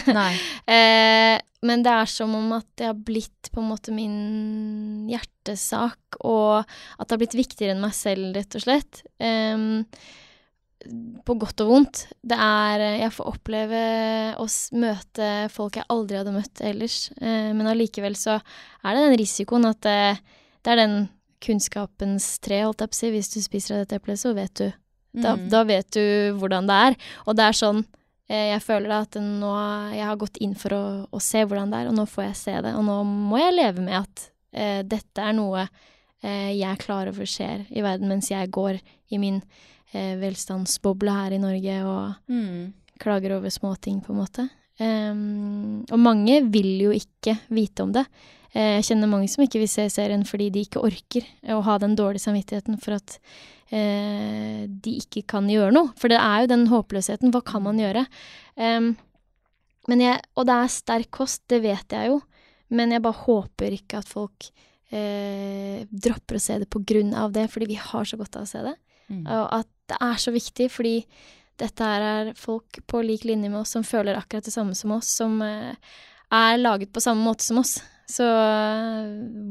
Eh, 0.69 1.35
men 1.65 1.81
det 1.81 1.91
er 1.91 2.07
som 2.07 2.35
om 2.37 2.51
at 2.53 2.67
det 2.77 2.85
har 2.91 2.97
blitt 3.07 3.49
på 3.49 3.59
en 3.59 3.69
måte 3.71 3.91
min 3.91 5.07
hjertesak, 5.09 6.19
og 6.21 6.61
at 6.61 7.07
det 7.07 7.15
har 7.15 7.21
blitt 7.23 7.37
viktigere 7.39 7.73
enn 7.73 7.81
meg 7.81 7.95
selv, 7.97 8.29
rett 8.37 8.55
og 8.59 8.63
slett. 8.63 9.01
Em, 9.17 9.81
på 11.25 11.35
godt 11.41 11.61
og 11.65 11.67
vondt. 11.73 12.05
Det 12.23 12.37
er 12.39 12.79
Jeg 13.01 13.11
får 13.11 13.27
oppleve 13.33 13.79
å 14.39 14.45
møte 14.79 15.29
folk 15.51 15.75
jeg 15.75 15.85
aldri 15.91 16.17
hadde 16.21 16.31
møtt 16.33 16.61
ellers, 16.63 17.11
eh, 17.19 17.51
men 17.53 17.67
allikevel 17.67 18.15
så 18.15 18.37
er 18.39 18.95
det 18.95 19.05
den 19.09 19.17
risikoen 19.19 19.67
at 19.69 19.81
det, 19.83 20.19
det 20.63 20.71
er 20.71 20.79
den 20.79 20.97
kunnskapens 21.43 22.39
tre, 22.43 22.61
holdt 22.65 22.83
jeg 22.83 22.91
på 22.91 22.95
å 22.97 22.99
si. 22.99 23.11
Hvis 23.13 23.31
du 23.33 23.39
spiser 23.43 23.75
av 23.75 23.83
dette 23.85 23.99
eplet, 23.99 24.19
så 24.21 24.33
vet 24.35 24.53
du 24.59 24.67
da, 25.11 25.35
Mm. 25.35 25.49
da 25.49 25.63
vet 25.65 25.89
du 25.91 26.03
hvordan 26.37 26.67
det 26.69 26.75
er. 26.87 26.95
Og 27.25 27.35
det 27.35 27.43
er 27.49 27.55
sånn 27.57 27.79
eh, 28.29 28.51
jeg 28.53 28.61
føler 28.61 28.87
da 28.91 28.99
at 29.01 29.15
nå 29.19 29.53
Jeg 29.95 30.05
har 30.05 30.15
gått 30.21 30.37
inn 30.39 30.53
for 30.55 30.69
å, 30.75 30.83
å 31.11 31.19
se 31.19 31.43
hvordan 31.43 31.71
det 31.71 31.79
er, 31.79 31.87
og 31.89 31.95
nå 31.97 32.05
får 32.07 32.23
jeg 32.29 32.35
se 32.35 32.61
det. 32.61 32.75
Og 32.75 32.85
nå 32.85 32.99
må 33.03 33.39
jeg 33.41 33.55
leve 33.57 33.81
med 33.81 33.97
at 34.03 34.29
eh, 34.53 34.83
dette 34.83 35.17
er 35.17 35.33
noe 35.33 35.63
eh, 36.21 36.51
jeg 36.53 36.69
er 36.69 36.77
klar 36.77 37.09
over 37.09 37.25
skjer 37.25 37.65
i 37.71 37.81
verden, 37.81 38.07
mens 38.07 38.29
jeg 38.29 38.51
går 38.51 38.79
i 39.09 39.17
min 39.17 39.41
eh, 39.41 39.65
velstandsboble 39.93 41.11
her 41.11 41.31
i 41.33 41.41
Norge 41.41 41.77
og 41.85 42.15
Mm. 42.29 42.73
klager 42.99 43.37
over 43.37 43.49
småting, 43.49 44.01
på 44.05 44.11
en 44.13 44.19
måte. 44.19 44.49
Um, 44.79 45.83
og 45.91 45.99
mange 45.99 46.41
vil 46.51 46.79
jo 46.79 46.91
ikke 46.91 47.37
vite 47.49 47.83
om 47.83 47.91
det. 47.91 48.05
Eh, 48.53 48.79
Jeg 48.81 48.83
kjenner 48.85 49.09
mange 49.09 49.27
som 49.29 49.43
ikke 49.43 49.59
vil 49.59 49.67
se 49.67 49.89
serien 49.89 50.23
fordi 50.25 50.49
de 50.51 50.63
ikke 50.65 50.81
orker 50.81 51.25
å 51.51 51.61
ha 51.63 51.77
den 51.77 51.95
dårlige 51.95 52.23
samvittigheten 52.23 52.79
for 52.81 52.93
at 52.95 53.19
eh, 53.71 54.65
de 54.67 54.95
ikke 55.01 55.25
kan 55.27 55.47
gjøre 55.47 55.71
noe. 55.73 55.91
For 55.95 56.07
det 56.09 56.17
er 56.17 56.41
jo 56.41 56.47
den 56.47 56.67
håpløsheten. 56.67 57.31
Hva 57.31 57.43
kan 57.43 57.61
man 57.63 57.77
gjøre? 57.77 58.05
Um, 58.57 58.95
men 59.87 59.99
jeg, 60.01 60.21
og 60.37 60.45
det 60.45 60.55
er 60.55 60.67
sterk 60.67 61.11
kost, 61.11 61.41
det 61.47 61.61
vet 61.61 61.87
jeg 61.89 62.07
jo. 62.09 62.21
Men 62.71 62.91
jeg 62.91 63.01
bare 63.01 63.23
håper 63.25 63.71
ikke 63.73 63.97
at 63.99 64.07
folk 64.07 64.49
eh, 64.91 65.85
dropper 65.89 66.37
å 66.37 66.41
se 66.41 66.57
det 66.59 66.69
på 66.69 66.81
grunn 66.85 67.13
av 67.17 67.31
det, 67.33 67.47
fordi 67.51 67.67
vi 67.67 67.77
har 67.79 68.05
så 68.05 68.17
godt 68.17 68.35
av 68.37 68.43
å 68.45 68.49
se 68.49 68.61
det. 68.65 68.75
Mm. 69.09 69.23
Og 69.27 69.45
at 69.59 69.67
det 69.89 69.97
er 70.05 70.17
så 70.21 70.31
viktig, 70.35 70.69
fordi 70.71 70.95
dette 71.59 71.83
her 71.83 72.05
er 72.07 72.29
folk 72.39 72.79
på 72.87 73.01
lik 73.03 73.25
linje 73.27 73.49
med 73.51 73.59
oss 73.61 73.73
som 73.75 73.83
føler 73.83 74.15
akkurat 74.15 74.45
det 74.47 74.53
samme 74.55 74.75
som 74.77 74.93
oss, 74.95 75.09
som 75.19 75.41
eh, 75.43 75.73
er 76.31 76.57
laget 76.61 76.93
på 76.95 77.01
samme 77.03 77.25
måte 77.25 77.43
som 77.43 77.59
oss. 77.59 77.79
Så 78.09 78.23
eh, 78.25 79.09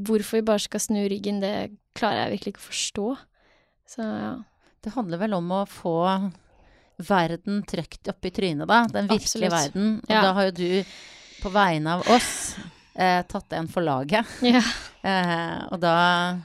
hvorfor 0.09 0.39
vi 0.41 0.47
bare 0.49 0.63
skal 0.65 0.81
snu 0.83 1.03
ryggen, 1.11 1.41
det 1.45 1.53
klarer 1.99 2.25
jeg 2.25 2.37
virkelig 2.39 2.55
ikke 2.57 2.65
å 2.65 2.69
forstå. 2.71 3.09
Så 3.95 4.07
ja. 4.07 4.33
Det 4.85 4.93
handler 4.95 5.19
vel 5.21 5.35
om 5.37 5.49
å 5.59 5.65
få 5.69 5.95
verden 7.09 7.61
trøkt 7.69 8.09
opp 8.11 8.25
i 8.27 8.31
trynet, 8.35 8.67
da. 8.71 8.81
Den 8.91 9.09
virkelige 9.11 9.51
Absolutt. 9.51 9.55
verden. 9.55 9.89
Og 10.05 10.11
Ja. 10.11 10.23
da 10.23 10.33
har 10.35 10.49
jo 10.49 10.51
du, 10.59 10.85
på 11.43 11.51
vegne 11.55 11.95
av 11.99 12.09
oss, 12.15 12.57
eh, 12.97 13.23
tatt 13.23 13.53
en 13.53 13.69
for 13.69 13.83
laget. 13.83 14.27
ja. 14.43 14.63
Eh, 15.03 15.69
og 15.73 15.79
da 15.81 16.39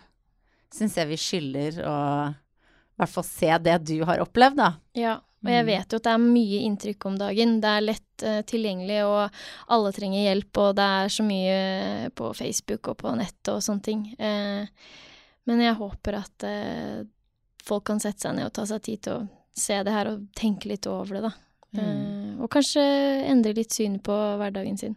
syns 0.74 0.96
jeg 0.98 1.08
vi 1.10 1.18
skylder 1.18 1.80
å 1.90 1.96
i 2.94 3.02
hvert 3.02 3.10
fall 3.10 3.26
se 3.28 3.52
det 3.66 3.78
du 3.90 3.96
har 4.06 4.22
opplevd, 4.24 4.60
da. 4.60 4.72
Ja, 4.96 5.16
og 5.44 5.50
jeg 5.52 5.66
Mm. 5.66 5.68
vet 5.68 5.92
jo 5.92 5.98
at 6.00 6.04
det 6.04 6.12
er 6.14 6.22
mye 6.24 6.60
inntrykk 6.70 7.06
om 7.10 7.16
dagen. 7.20 7.60
Det 7.60 7.70
er 7.70 7.82
lett 7.82 8.24
uh, 8.24 8.42
tilgjengelig, 8.48 9.00
og 9.04 9.32
alle 9.68 9.92
trenger 9.92 10.28
hjelp, 10.30 10.58
og 10.58 10.76
det 10.78 10.86
er 10.86 11.08
så 11.12 11.24
mye 11.28 11.58
på 12.16 12.30
Facebook 12.38 12.88
og 12.94 12.98
på 13.02 13.16
nett 13.20 13.50
og 13.52 13.60
sånne 13.66 13.84
ting. 13.84 14.06
Uh, 14.20 14.68
men 15.50 15.60
jeg 15.66 15.76
håper 15.76 16.20
at 16.22 16.46
uh, 16.48 17.04
folk 17.64 17.84
kan 17.90 18.00
sette 18.00 18.22
seg 18.24 18.36
ned 18.38 18.46
og 18.48 18.54
ta 18.54 18.66
seg 18.70 18.82
tid 18.86 19.02
til 19.04 19.14
å 19.18 19.28
se 19.54 19.82
det 19.84 19.92
her 19.94 20.08
og 20.14 20.24
tenke 20.36 20.70
litt 20.72 20.88
over 20.88 21.18
det, 21.20 21.22
da. 21.28 21.34
Mm. 21.74 21.82
Eh, 21.82 22.42
og 22.44 22.50
kanskje 22.54 22.82
endre 23.30 23.54
litt 23.58 23.74
syn 23.74 24.00
på 24.02 24.14
hverdagen 24.40 24.78
sin. 24.78 24.96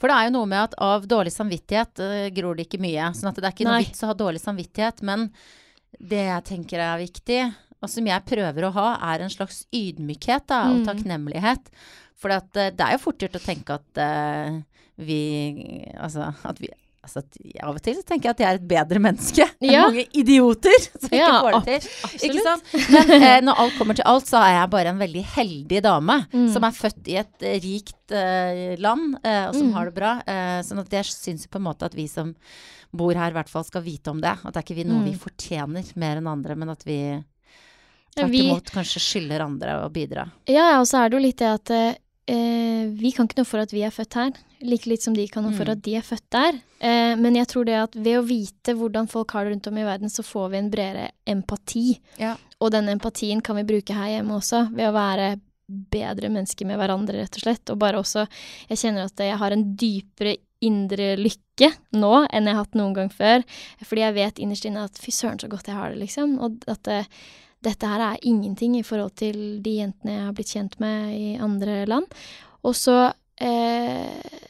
For 0.00 0.08
det 0.08 0.16
er 0.16 0.26
jo 0.28 0.34
noe 0.38 0.48
med 0.48 0.58
at 0.62 0.74
av 0.82 1.04
dårlig 1.08 1.32
samvittighet 1.32 2.00
eh, 2.04 2.30
gror 2.36 2.56
det 2.56 2.66
ikke 2.66 2.80
mye. 2.80 3.10
Sånn 3.16 3.30
at 3.30 3.38
det 3.40 3.44
er 3.48 3.54
ikke 3.56 3.66
noe 3.68 3.82
vits 3.82 4.02
å 4.04 4.10
ha 4.10 4.16
dårlig 4.16 4.40
samvittighet. 4.42 5.00
Men 5.06 5.30
det 6.00 6.24
jeg 6.26 6.44
tenker 6.44 6.78
er 6.80 6.98
viktig, 7.02 7.40
og 7.82 7.90
som 7.90 8.06
jeg 8.08 8.24
prøver 8.24 8.64
å 8.68 8.72
ha, 8.72 8.86
er 9.12 9.24
en 9.26 9.30
slags 9.32 9.66
ydmykhet 9.74 10.46
da, 10.48 10.62
og 10.70 10.80
Mm. 10.80 10.86
takknemlighet. 10.88 11.66
For 12.16 12.30
eh, 12.32 12.40
det 12.72 12.80
er 12.80 12.92
jo 12.96 13.02
fort 13.02 13.18
gjort 13.20 13.36
å 13.36 13.44
tenke 13.44 13.74
at 13.76 14.00
uh, 14.00 14.62
vi 14.96 15.18
Altså 15.98 16.30
at 16.44 16.60
vi 16.62 16.68
altså, 17.04 17.20
Av 17.60 17.74
og 17.74 17.82
til 17.84 17.98
tenker 18.06 18.30
jeg 18.30 18.32
at 18.32 18.40
jeg 18.40 18.48
er 18.48 18.60
et 18.60 18.68
bedre 18.70 19.00
menneske 19.02 19.44
enn 19.60 19.68
Ja. 19.74 19.82
mange 19.88 20.06
idioter 20.16 20.72
som 21.02 21.10
ikke 21.10 21.18
Ja, 21.20 21.40
får 21.44 21.58
det 21.66 21.80
til. 21.82 22.30
Ikke? 22.30 22.54
Men 22.94 23.12
eh, 23.18 23.40
når 23.44 23.60
alt 23.64 23.76
kommer 23.76 23.98
til 23.98 24.06
alt, 24.08 24.26
så 24.30 24.40
er 24.40 24.54
jeg 24.60 24.70
bare 24.72 24.94
en 24.94 25.02
veldig 25.04 25.24
heldig 25.36 25.82
dame 25.84 26.16
Mm. 26.34 26.48
som 26.54 26.64
er 26.64 26.78
født 26.78 27.10
i 27.12 27.18
et 27.20 27.42
eh, 27.44 27.58
rikt 27.60 28.14
eh, 28.16 28.76
land, 28.80 29.18
eh, 29.22 29.42
og 29.50 29.54
som 29.58 29.68
Mm. 29.68 29.74
har 29.76 29.90
det 29.90 29.94
bra. 30.00 30.14
Sånn 30.64 30.80
at 30.80 30.90
jeg 30.96 31.04
syns 31.12 31.44
på 31.50 31.60
en 31.60 31.66
måte 31.68 31.84
at 31.84 31.94
vi 31.94 32.06
som 32.08 32.32
bor 32.96 33.14
her, 33.18 33.30
i 33.30 33.36
hvert 33.36 33.48
fall 33.50 33.64
skal 33.66 33.82
vite 33.82 34.10
om 34.12 34.20
det. 34.22 34.36
At 34.44 34.54
det 34.54 34.60
er 34.62 34.66
ikke 34.68 34.76
vi 34.80 34.84
noe 34.88 35.02
Mm. 35.02 35.10
vi 35.10 35.14
fortjener 35.18 35.92
mer 35.96 36.16
enn 36.20 36.26
andre, 36.30 36.54
men 36.56 36.68
at 36.70 36.84
vi 36.86 36.98
tvert 38.14 38.34
imot 38.38 38.70
kanskje 38.70 39.00
skylder 39.02 39.42
andre 39.44 39.76
å 39.84 39.90
bidra. 39.92 40.28
Ja, 40.46 40.78
og 40.80 40.86
så 40.86 41.02
er 41.04 41.10
det 41.10 41.18
jo 41.18 41.26
litt 41.26 41.38
det 41.42 41.50
at 41.50 41.70
eh, 42.26 42.86
vi 42.94 43.10
kan 43.12 43.26
ikke 43.28 43.36
noe 43.42 43.48
for 43.50 43.60
at 43.60 43.72
vi 43.74 43.82
er 43.84 43.90
født 43.92 44.14
her. 44.14 44.32
Like 44.64 44.86
litt 44.88 45.02
som 45.02 45.12
de 45.14 45.26
kan 45.28 45.44
noe 45.44 45.52
for 45.52 45.66
Mm. 45.66 45.72
at 45.72 45.82
de 45.82 45.96
er 45.96 46.00
født 46.06 46.30
der. 46.30 46.54
Eh, 46.80 47.14
men 47.16 47.34
jeg 47.34 47.46
tror 47.48 47.64
det 47.66 47.74
at 47.74 47.94
ved 47.94 48.16
å 48.18 48.24
vite 48.26 48.72
hvordan 48.74 49.08
folk 49.10 49.30
har 49.32 49.44
det 49.44 49.52
rundt 49.52 49.66
om 49.66 49.76
i 49.78 49.84
verden, 49.84 50.08
så 50.08 50.22
får 50.24 50.50
vi 50.50 50.56
en 50.58 50.70
bredere 50.70 51.10
empati. 51.26 51.98
Ja. 52.18 52.36
Og 52.60 52.70
den 52.72 52.88
empatien 52.88 53.42
kan 53.42 53.56
vi 53.56 53.62
bruke 53.64 53.92
her 53.92 54.08
hjemme 54.22 54.38
også, 54.40 54.70
ved 54.72 54.88
å 54.88 54.94
være 54.94 55.40
bedre 55.68 56.28
mennesker 56.30 56.66
med 56.66 56.78
hverandre, 56.78 57.20
rett 57.20 57.36
og 57.36 57.40
slett. 57.42 57.70
Og 57.70 57.78
bare 57.78 57.96
også 57.98 58.26
Jeg 58.70 58.78
kjenner 58.78 59.04
at 59.04 59.16
jeg 59.16 59.36
har 59.36 59.50
en 59.52 59.74
dypere 59.76 60.36
indre 60.62 61.16
lykke 61.16 61.40
nå 61.94 62.12
enn 62.26 62.48
jeg 62.48 62.56
har 62.56 62.64
hatt 62.64 62.78
noen 62.78 62.94
gang 62.96 63.10
før. 63.12 63.44
Fordi 63.84 64.04
jeg 64.04 64.16
vet 64.18 64.42
innerst 64.42 64.66
inne 64.68 64.84
at 64.88 65.00
fy 65.00 65.14
søren 65.14 65.40
så 65.40 65.50
godt 65.50 65.70
jeg 65.70 65.78
har 65.78 65.94
det, 65.94 66.00
liksom. 66.02 66.38
Og 66.42 66.64
at 66.70 66.90
eh, 66.90 67.10
dette 67.64 67.88
her 67.88 68.02
er 68.02 68.26
ingenting 68.26 68.76
i 68.78 68.84
forhold 68.86 69.14
til 69.20 69.38
de 69.64 69.78
jentene 69.78 70.18
jeg 70.18 70.26
har 70.26 70.36
blitt 70.36 70.54
kjent 70.56 70.78
med 70.82 71.14
i 71.16 71.28
andre 71.42 71.84
land. 71.90 72.06
Og 72.64 72.76
så 72.76 73.12
eh, 73.40 74.40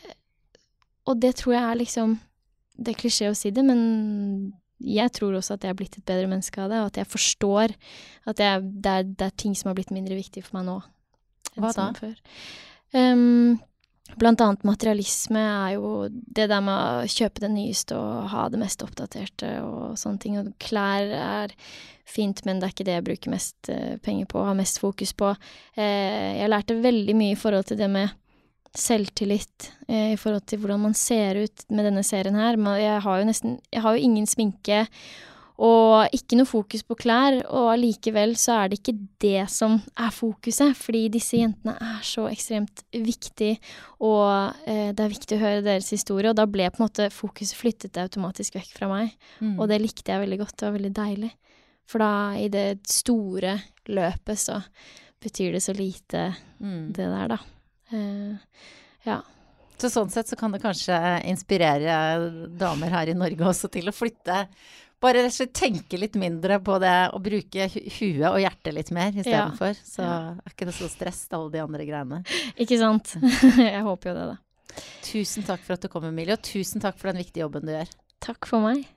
Og 1.05 1.19
det 1.21 1.35
tror 1.37 1.55
jeg 1.55 1.62
er 1.62 1.81
liksom 1.81 2.19
Det 2.79 2.95
er 2.95 3.01
klisjé 3.01 3.31
å 3.31 3.37
si 3.38 3.51
det, 3.55 3.64
men 3.64 4.53
jeg 4.85 5.12
tror 5.14 5.37
også 5.38 5.55
at 5.55 5.64
jeg 5.64 5.71
er 5.71 5.77
blitt 5.79 5.97
et 5.97 6.05
bedre 6.07 6.27
menneske 6.29 6.61
av 6.61 6.73
det, 6.73 6.81
og 6.83 6.88
at 6.90 6.97
jeg 6.99 7.07
forstår 7.09 7.73
at 8.27 8.40
jeg, 8.43 8.64
det, 8.83 8.90
er, 8.90 9.05
det 9.07 9.29
er 9.29 9.37
ting 9.38 9.55
som 9.57 9.71
har 9.71 9.77
blitt 9.79 9.93
mindre 9.95 10.17
viktig 10.19 10.43
for 10.45 10.59
meg 10.59 10.67
nå. 10.67 10.75
enn 11.55 11.62
Hva 11.62 11.71
som 11.73 11.95
da? 11.95 12.03
Før. 12.03 12.17
Ehm, 12.99 13.61
blant 14.21 14.40
annet 14.45 14.64
materialisme 14.69 15.40
er 15.40 15.75
jo 15.77 16.09
det 16.11 16.47
der 16.51 16.62
med 16.64 16.75
å 16.75 17.09
kjøpe 17.09 17.43
det 17.43 17.51
nyeste 17.55 17.97
og 17.99 18.29
ha 18.35 18.47
det 18.53 18.61
mest 18.61 18.85
oppdaterte 18.85 19.57
og 19.64 19.97
sånne 20.01 20.23
ting. 20.23 20.37
Og 20.40 20.53
klær 20.62 21.14
er 21.19 21.55
fint, 22.09 22.45
men 22.45 22.61
det 22.61 22.69
er 22.69 22.75
ikke 22.75 22.87
det 22.87 22.99
jeg 22.99 23.07
bruker 23.07 23.33
mest 23.33 23.71
eh, 23.73 23.97
penger 24.05 24.29
på 24.31 24.43
og 24.43 24.51
har 24.51 24.59
mest 24.59 24.81
fokus 24.83 25.14
på. 25.17 25.33
Eh, 25.79 26.37
jeg 26.40 26.53
lærte 26.53 26.79
veldig 26.85 27.17
mye 27.17 27.35
i 27.35 27.40
forhold 27.40 27.71
til 27.71 27.81
det 27.81 27.88
med 27.90 28.12
selvtillit, 28.75 29.71
eh, 29.88 30.12
i 30.12 30.19
forhold 30.21 30.45
til 30.51 30.61
hvordan 30.62 30.85
man 30.85 30.97
ser 30.99 31.40
ut 31.47 31.64
med 31.71 31.88
denne 31.88 32.05
serien 32.07 32.37
her. 32.38 32.59
Jeg 32.81 33.05
har 33.07 33.21
jo 33.21 33.31
nesten 33.31 33.61
Jeg 33.73 33.83
har 33.83 33.97
jo 33.97 34.05
ingen 34.05 34.27
sminke 34.29 34.85
og 35.55 36.11
ikke 36.17 36.35
noe 36.38 36.49
fokus 36.51 36.83
på 36.83 36.97
klær, 36.99 37.37
og 37.47 37.69
allikevel 37.77 38.33
så 38.40 38.57
er 38.64 38.69
det 38.73 38.81
ikke 38.81 38.97
det 39.23 39.45
som 39.53 39.77
er 39.97 40.11
fokuset, 40.11 40.75
fordi 40.75 41.05
disse 41.14 41.38
jentene 41.38 41.77
er 41.79 42.01
så 42.03 42.25
ekstremt 42.27 42.83
viktige, 42.90 43.61
og 44.03 44.57
eh, 44.67 44.90
det 44.90 45.05
er 45.05 45.12
viktig 45.12 45.38
å 45.38 45.43
høre 45.45 45.62
deres 45.62 45.90
historie, 45.95 46.33
og 46.33 46.37
da 46.40 46.47
ble 46.51 46.67
på 46.75 46.81
en 46.83 46.87
måte 46.88 47.07
fokuset 47.14 47.55
flyttet 47.61 48.01
automatisk 48.03 48.57
vekk 48.59 48.73
fra 48.81 48.88
meg, 48.90 49.14
Mm. 49.40 49.59
og 49.61 49.69
det 49.69 49.81
likte 49.83 50.11
jeg 50.11 50.21
veldig 50.25 50.38
godt, 50.43 50.57
det 50.57 50.67
var 50.67 50.77
veldig 50.79 50.93
deilig. 50.95 51.31
For 51.87 51.99
da, 52.03 52.11
i 52.40 52.49
det 52.49 52.81
store 52.88 53.59
løpet, 53.88 54.38
så 54.40 54.59
betyr 55.23 55.53
det 55.53 55.62
så 55.62 55.75
lite, 55.77 56.35
Mm. 56.61 56.93
det 56.93 57.07
der, 57.14 57.29
da. 57.29 57.38
Eh, 57.93 58.37
ja. 59.07 59.21
Så 59.79 59.90
sånn 59.90 60.11
sett 60.11 60.27
så 60.31 60.37
kan 60.38 60.51
det 60.55 60.62
kanskje 60.62 60.97
inspirere 61.29 62.49
damer 62.57 62.90
her 62.90 63.11
i 63.11 63.14
Norge 63.19 63.45
også 63.45 63.69
til 63.71 63.90
å 63.90 63.93
flytte 63.95 64.47
Bare 65.05 65.21
rett 65.21 65.29
og 65.35 65.37
slett 65.37 65.53
tenke 65.59 65.99
litt 66.01 66.14
mindre 66.17 66.57
på 66.64 66.79
det 66.81 66.95
og 67.12 67.21
bruke 67.27 67.67
huet 67.69 68.25
og 68.31 68.38
hjertet 68.40 68.73
litt 68.73 68.90
mer 68.97 69.12
istedenfor. 69.12 69.77
Så 69.85 70.01
Ja. 70.01 70.14
er 70.40 70.55
ikke 70.55 70.64
det 70.71 70.75
så 70.79 70.88
stress, 70.88 71.27
alle 71.37 71.53
de 71.53 71.61
andre 71.61 71.85
greiene. 71.85 72.23
Ikke 72.57 72.79
sant? 72.81 73.12
jeg 73.61 73.83
håper 73.85 74.11
jo 74.11 74.17
det, 74.17 74.27
da. 74.33 74.38
Tusen 75.05 75.45
takk 75.47 75.61
for 75.67 75.77
at 75.77 75.85
du 75.85 75.88
kom, 75.93 76.09
Emilie, 76.09 76.35
og 76.38 76.43
tusen 76.43 76.81
takk 76.83 76.97
for 76.99 77.12
den 77.12 77.21
viktige 77.23 77.45
jobben 77.45 77.69
du 77.69 77.75
gjør. 77.77 77.93
Takk 78.25 78.49
for 78.49 78.64
meg. 78.64 78.88